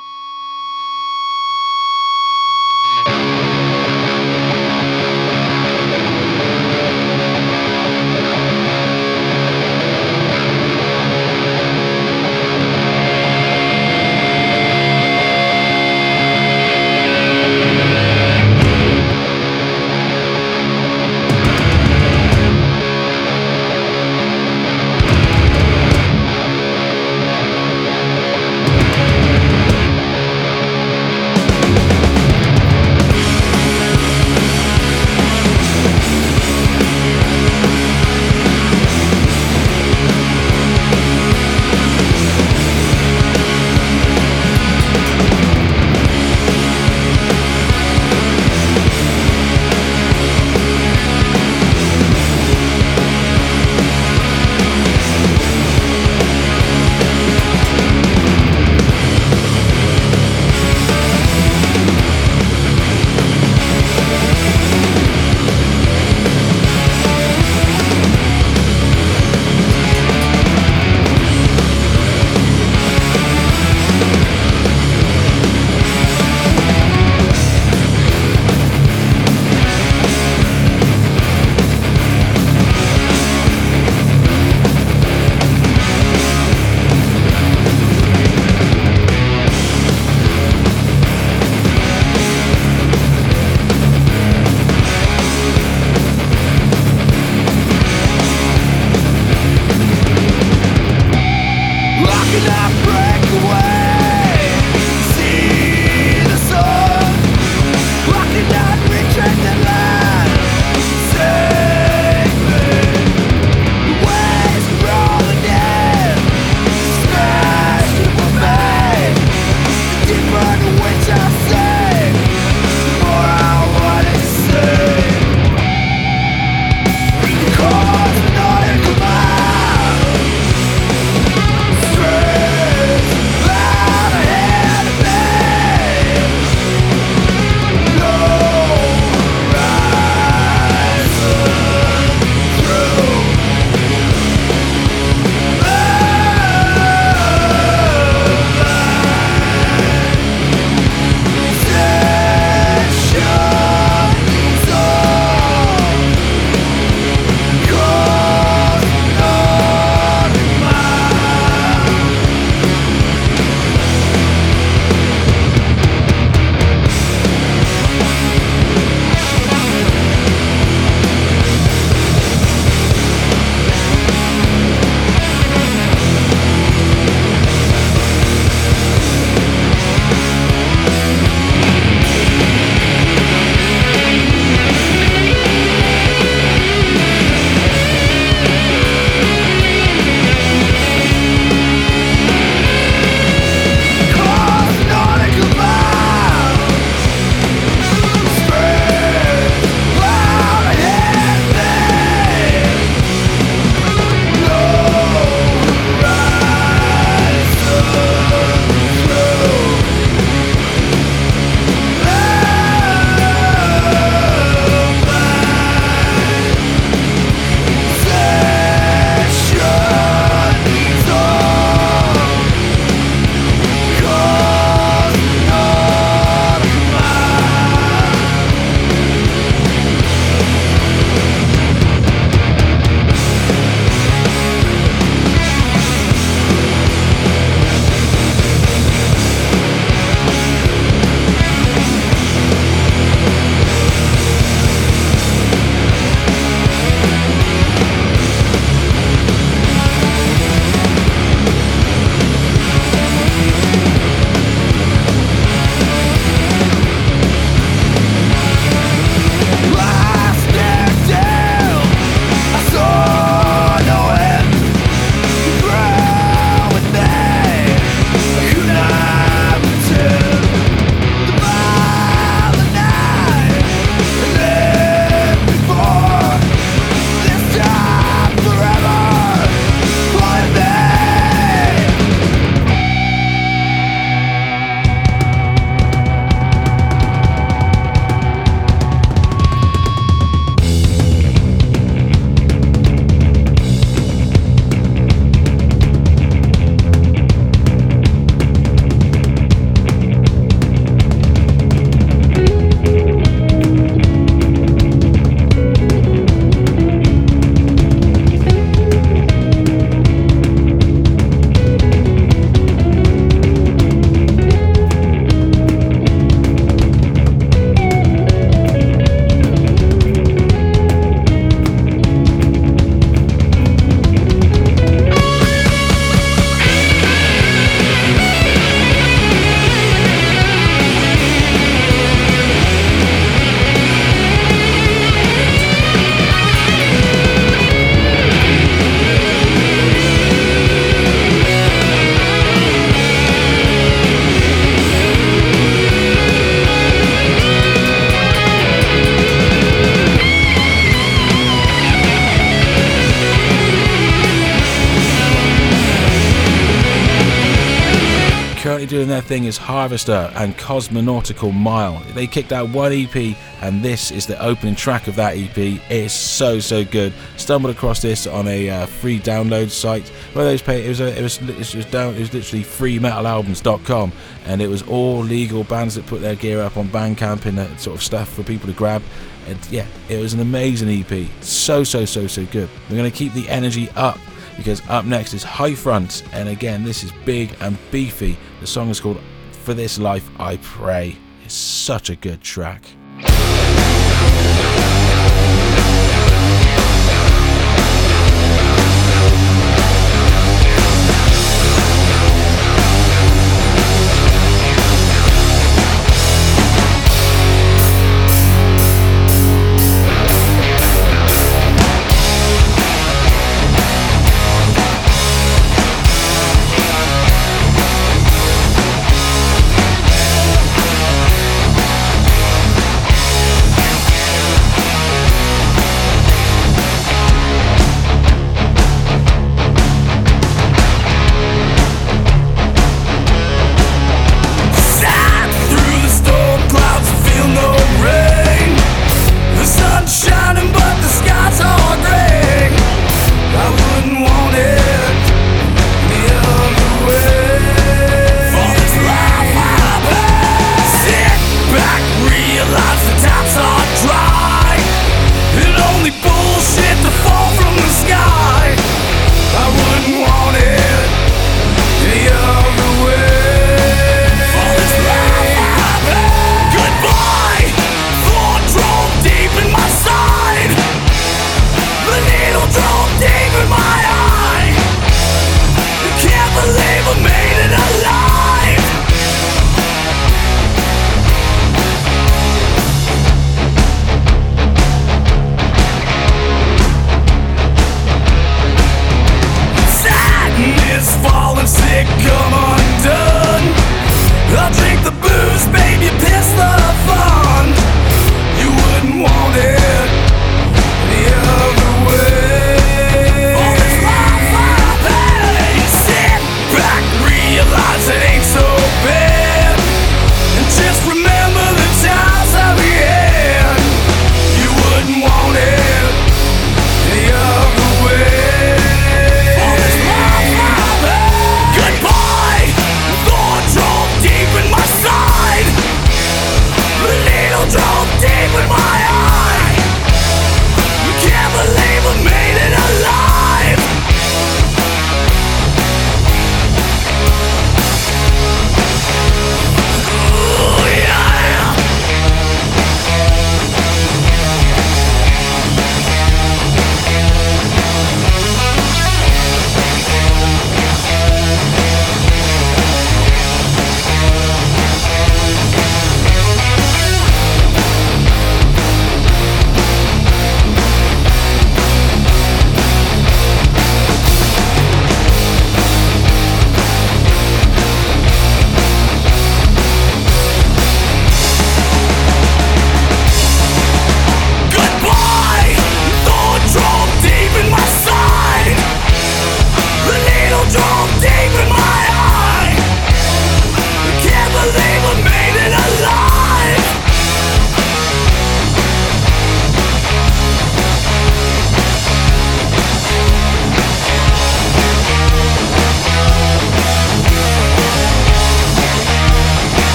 Thing 359.38 359.46
is 359.46 359.56
Harvester 359.56 360.32
and 360.34 360.56
Cosmonautical 360.56 361.54
Mile. 361.54 362.00
They 362.12 362.26
kicked 362.26 362.52
out 362.52 362.70
one 362.70 362.92
EP, 362.92 363.36
and 363.62 363.84
this 363.84 364.10
is 364.10 364.26
the 364.26 364.40
opening 364.42 364.74
track 364.74 365.06
of 365.06 365.14
that 365.14 365.36
EP. 365.36 365.56
It 365.56 365.80
is 365.90 366.12
so 366.12 366.58
so 366.58 366.84
good. 366.84 367.12
Stumbled 367.36 367.72
across 367.72 368.02
this 368.02 368.26
on 368.26 368.48
a 368.48 368.68
uh, 368.68 368.86
free 368.86 369.20
download 369.20 369.70
site. 369.70 370.10
Of 370.10 370.34
those 370.34 370.60
pay 370.60 370.84
it 370.84 370.88
was 370.88 371.00
a, 371.00 371.16
it 371.16 371.22
was 371.22 371.38
it 371.40 371.74
was 371.76 371.84
down 371.84 372.16
it 372.16 372.18
was 372.18 372.34
literally 372.34 372.64
freemetalalbums.com, 372.64 374.12
and 374.46 374.60
it 374.60 374.66
was 374.66 374.82
all 374.82 375.20
legal 375.20 375.62
bands 375.62 375.94
that 375.94 376.06
put 376.06 376.20
their 376.20 376.34
gear 376.34 376.60
up 376.60 376.76
on 376.76 376.88
Bandcamp 376.88 377.46
and 377.46 377.56
that 377.58 377.78
sort 377.78 377.94
of 377.94 378.02
stuff 378.02 378.28
for 378.28 378.42
people 378.42 378.66
to 378.66 378.74
grab. 378.74 379.04
And 379.46 379.58
yeah, 379.70 379.86
it 380.08 380.20
was 380.20 380.34
an 380.34 380.40
amazing 380.40 380.88
EP. 380.88 381.28
So 381.42 381.84
so 381.84 382.04
so 382.06 382.26
so 382.26 382.44
good. 382.46 382.68
We're 382.90 382.96
gonna 382.96 383.12
keep 383.12 383.34
the 383.34 383.48
energy 383.48 383.88
up 383.90 384.18
because 384.58 384.82
up 384.88 385.06
next 385.06 385.32
is 385.32 385.42
High 385.42 385.74
Front, 385.74 386.24
and 386.32 386.48
again, 386.48 386.84
this 386.84 387.02
is 387.02 387.12
big 387.24 387.56
and 387.60 387.78
beefy. 387.90 388.36
The 388.60 388.66
song 388.66 388.90
is 388.90 389.00
called 389.00 389.20
For 389.52 389.72
This 389.72 389.98
Life 389.98 390.28
I 390.38 390.58
Pray. 390.58 391.16
It's 391.44 391.54
such 391.54 392.10
a 392.10 392.16
good 392.16 392.42
track. 392.42 392.84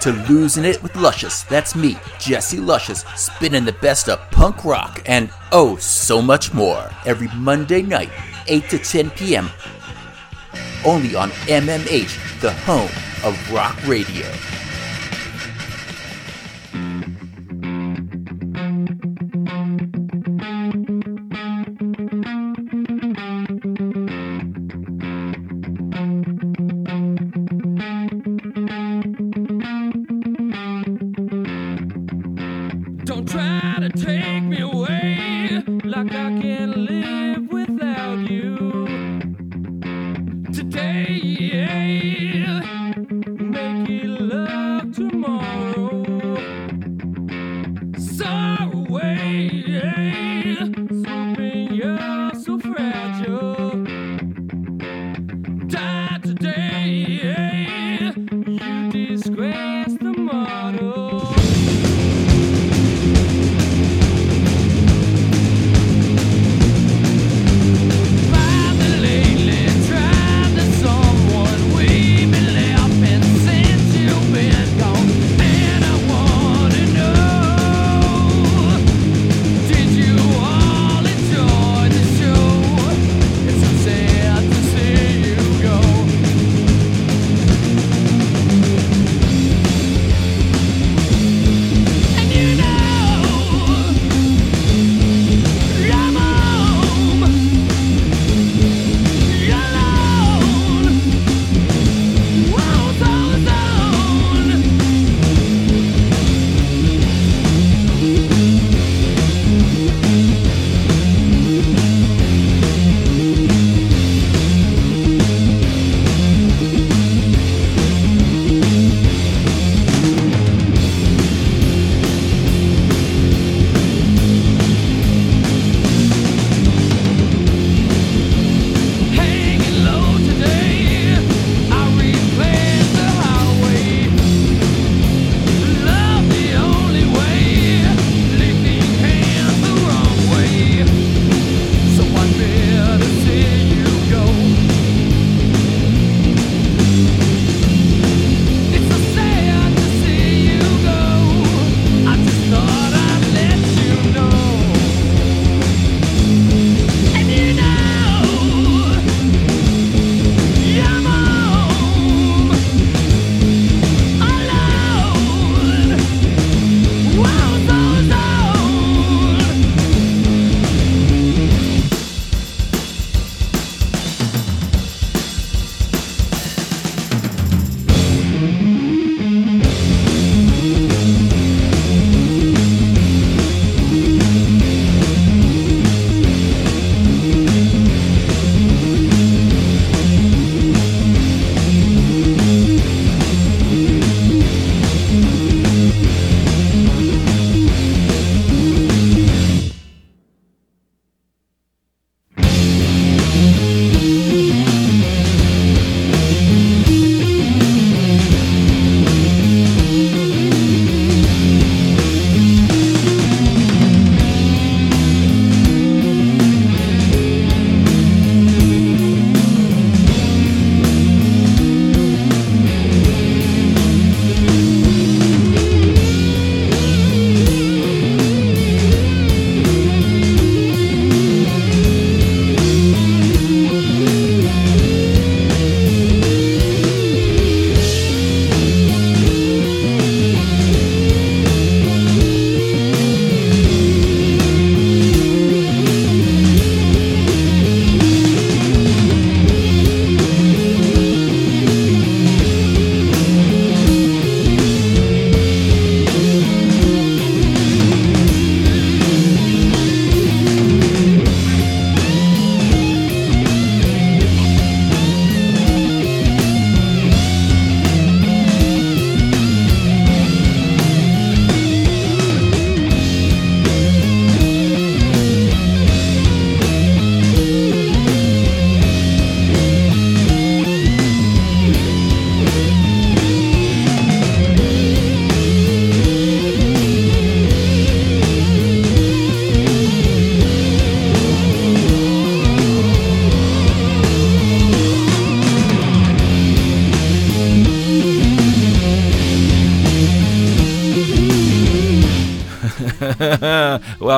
To 0.00 0.12
Losing 0.12 0.64
It 0.64 0.82
with 0.82 0.96
Luscious. 0.96 1.42
That's 1.44 1.74
me, 1.74 1.98
Jesse 2.18 2.58
Luscious, 2.58 3.04
spinning 3.16 3.64
the 3.64 3.72
best 3.72 4.08
of 4.08 4.18
punk 4.30 4.64
rock 4.64 5.02
and 5.06 5.30
oh, 5.52 5.76
so 5.76 6.22
much 6.22 6.54
more 6.54 6.90
every 7.04 7.28
Monday 7.36 7.82
night, 7.82 8.10
8 8.46 8.68
to 8.70 8.78
10 8.78 9.10
p.m. 9.10 9.50
Only 10.84 11.14
on 11.14 11.30
MMH, 11.30 12.40
the 12.40 12.52
home 12.52 12.90
of 13.24 13.52
rock 13.52 13.76
radio. 13.86 14.26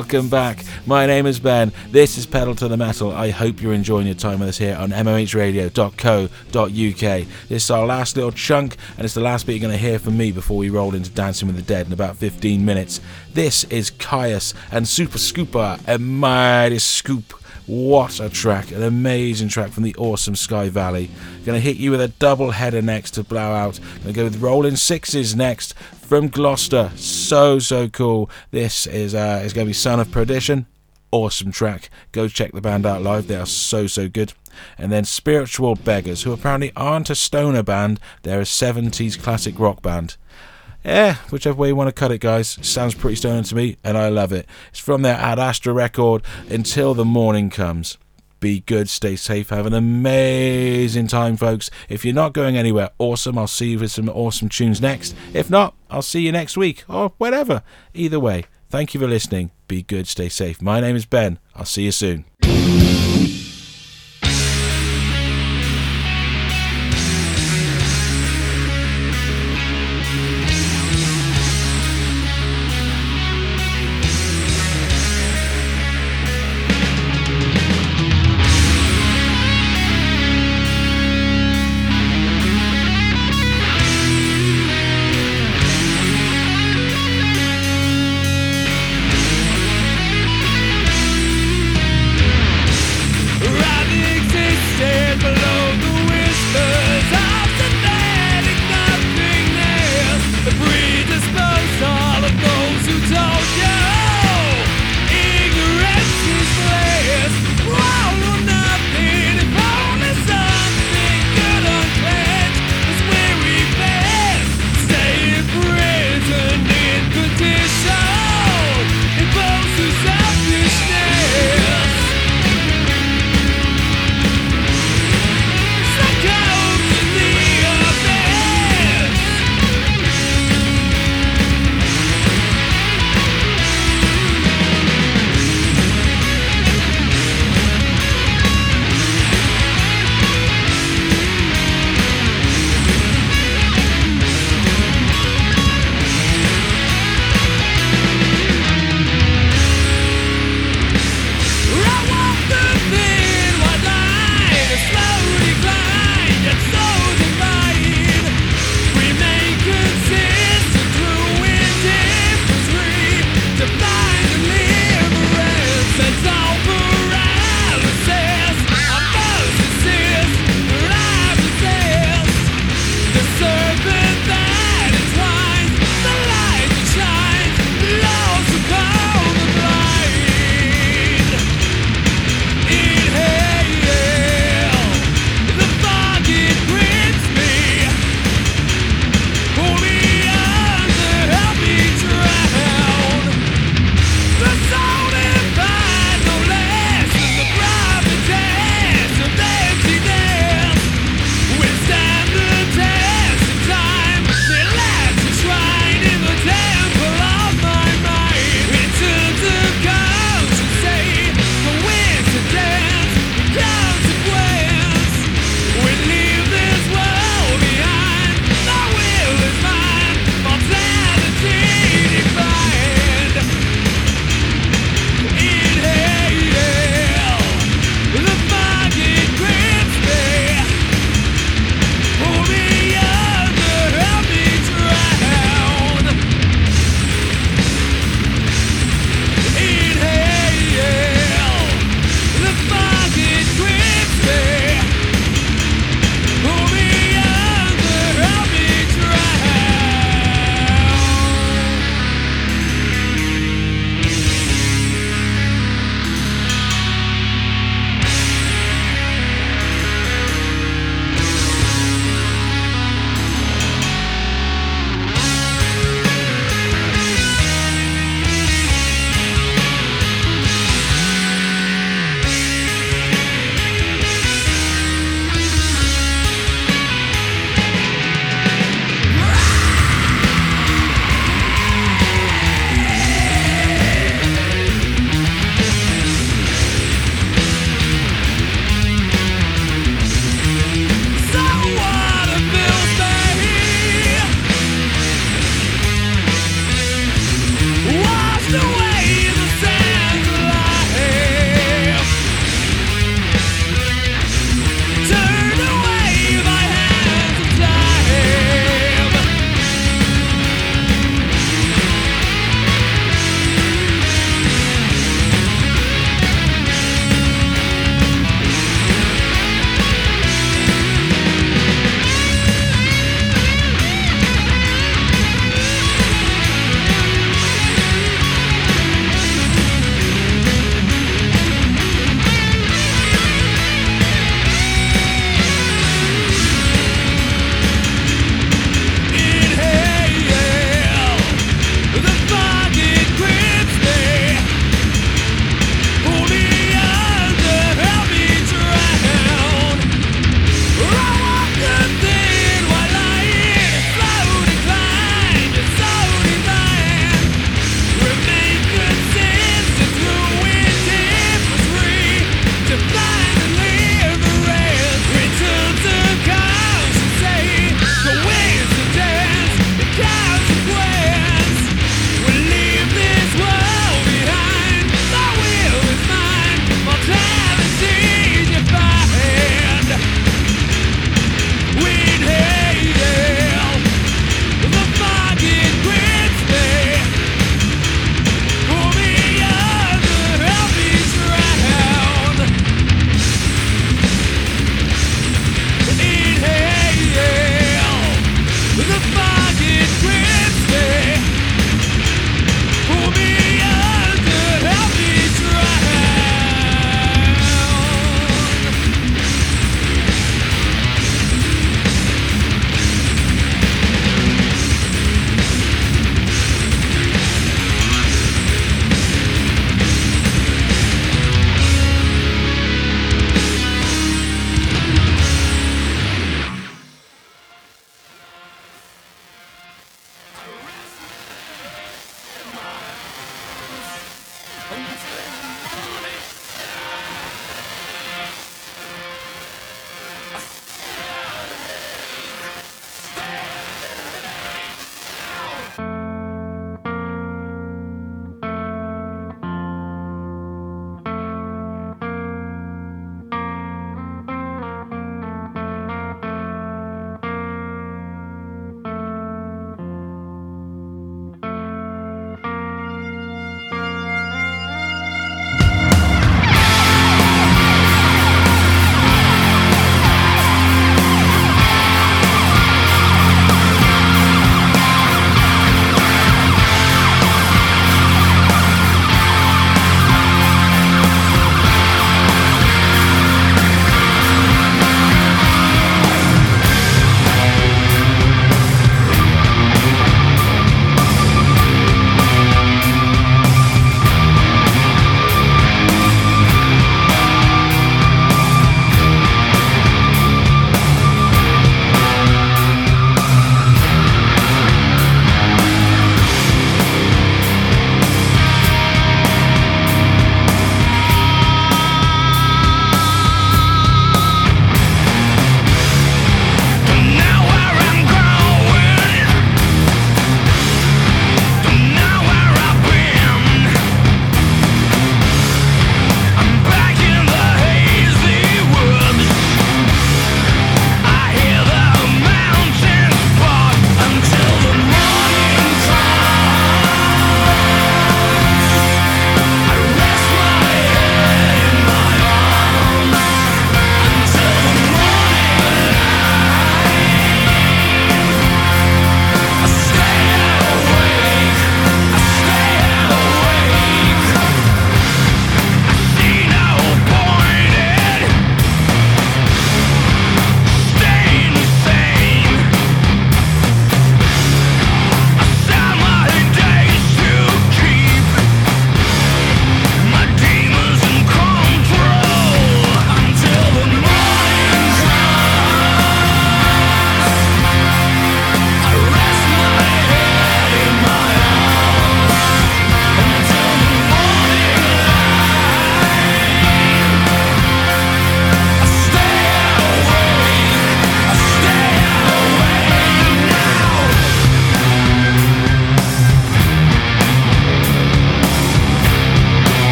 Welcome 0.00 0.30
back. 0.30 0.64
My 0.86 1.04
name 1.04 1.26
is 1.26 1.38
Ben. 1.38 1.72
This 1.90 2.16
is 2.16 2.24
Pedal 2.24 2.54
to 2.54 2.68
the 2.68 2.78
Metal. 2.78 3.12
I 3.12 3.28
hope 3.28 3.60
you're 3.60 3.74
enjoying 3.74 4.06
your 4.06 4.14
time 4.14 4.40
with 4.40 4.48
us 4.48 4.56
here 4.56 4.74
on 4.74 4.92
mohradio.co.uk. 4.92 7.26
This 7.50 7.64
is 7.64 7.70
our 7.70 7.84
last 7.84 8.16
little 8.16 8.32
chunk, 8.32 8.78
and 8.96 9.04
it's 9.04 9.12
the 9.12 9.20
last 9.20 9.44
bit 9.44 9.52
you're 9.52 9.60
going 9.60 9.78
to 9.78 9.78
hear 9.78 9.98
from 9.98 10.16
me 10.16 10.32
before 10.32 10.56
we 10.56 10.70
roll 10.70 10.94
into 10.94 11.10
Dancing 11.10 11.48
with 11.48 11.56
the 11.56 11.62
Dead 11.62 11.86
in 11.86 11.92
about 11.92 12.16
15 12.16 12.64
minutes. 12.64 13.02
This 13.34 13.64
is 13.64 13.90
Kyuss 13.90 14.54
and 14.72 14.88
Super 14.88 15.18
Scooper, 15.18 15.78
a 15.86 15.98
mighty 15.98 16.78
scoop. 16.78 17.34
What 17.66 18.20
a 18.20 18.30
track, 18.30 18.72
an 18.72 18.82
amazing 18.82 19.48
track 19.48 19.70
from 19.70 19.82
the 19.82 19.94
awesome 19.96 20.34
Sky 20.34 20.70
Valley. 20.70 21.10
Gonna 21.44 21.60
hit 21.60 21.76
you 21.76 21.90
with 21.90 22.00
a 22.00 22.08
double 22.08 22.52
header 22.52 22.80
next 22.80 23.10
to 23.12 23.22
blow 23.22 23.52
out. 23.52 23.78
Gonna 24.00 24.14
go 24.14 24.24
with 24.24 24.40
Rolling 24.40 24.76
Sixes 24.76 25.36
next 25.36 25.74
from 25.74 26.28
Gloucester. 26.28 26.90
So 27.30 27.60
so 27.60 27.88
cool. 27.88 28.28
This 28.50 28.88
is 28.88 29.14
uh, 29.14 29.40
is 29.44 29.52
going 29.52 29.64
to 29.64 29.68
be 29.68 29.72
Son 29.72 30.00
of 30.00 30.10
Perdition. 30.10 30.66
Awesome 31.12 31.52
track. 31.52 31.88
Go 32.10 32.26
check 32.26 32.50
the 32.50 32.60
band 32.60 32.84
out 32.84 33.02
live. 33.02 33.28
They 33.28 33.36
are 33.36 33.46
so 33.46 33.86
so 33.86 34.08
good. 34.08 34.32
And 34.76 34.90
then 34.90 35.04
Spiritual 35.04 35.76
Beggars, 35.76 36.24
who 36.24 36.32
apparently 36.32 36.72
aren't 36.74 37.08
a 37.08 37.14
stoner 37.14 37.62
band. 37.62 38.00
They're 38.24 38.40
a 38.40 38.42
70s 38.42 39.16
classic 39.16 39.60
rock 39.60 39.80
band. 39.80 40.16
Yeah, 40.84 41.18
whichever 41.30 41.56
way 41.56 41.68
you 41.68 41.76
want 41.76 41.86
to 41.86 41.92
cut 41.92 42.10
it, 42.10 42.18
guys. 42.18 42.58
Sounds 42.62 42.96
pretty 42.96 43.14
stoner 43.14 43.44
to 43.44 43.54
me, 43.54 43.76
and 43.84 43.96
I 43.96 44.08
love 44.08 44.32
it. 44.32 44.48
It's 44.70 44.80
from 44.80 45.02
their 45.02 45.14
Ad 45.14 45.38
Astra 45.38 45.72
record, 45.72 46.24
Until 46.48 46.94
the 46.94 47.04
Morning 47.04 47.48
Comes. 47.48 47.96
Be 48.40 48.60
good, 48.60 48.88
stay 48.88 49.16
safe, 49.16 49.50
have 49.50 49.66
an 49.66 49.74
amazing 49.74 51.08
time, 51.08 51.36
folks. 51.36 51.70
If 51.90 52.04
you're 52.04 52.14
not 52.14 52.32
going 52.32 52.56
anywhere, 52.56 52.90
awesome. 52.98 53.36
I'll 53.36 53.46
see 53.46 53.72
you 53.72 53.78
with 53.78 53.92
some 53.92 54.08
awesome 54.08 54.48
tunes 54.48 54.80
next. 54.80 55.14
If 55.34 55.50
not, 55.50 55.74
I'll 55.90 56.00
see 56.00 56.22
you 56.22 56.32
next 56.32 56.56
week, 56.56 56.84
or 56.88 57.12
whatever. 57.18 57.62
Either 57.92 58.18
way, 58.18 58.44
thank 58.70 58.94
you 58.94 59.00
for 59.00 59.06
listening. 59.06 59.50
Be 59.68 59.82
good, 59.82 60.08
stay 60.08 60.30
safe. 60.30 60.62
My 60.62 60.80
name 60.80 60.96
is 60.96 61.04
Ben. 61.04 61.38
I'll 61.54 61.66
see 61.66 61.84
you 61.84 61.92
soon. 61.92 62.24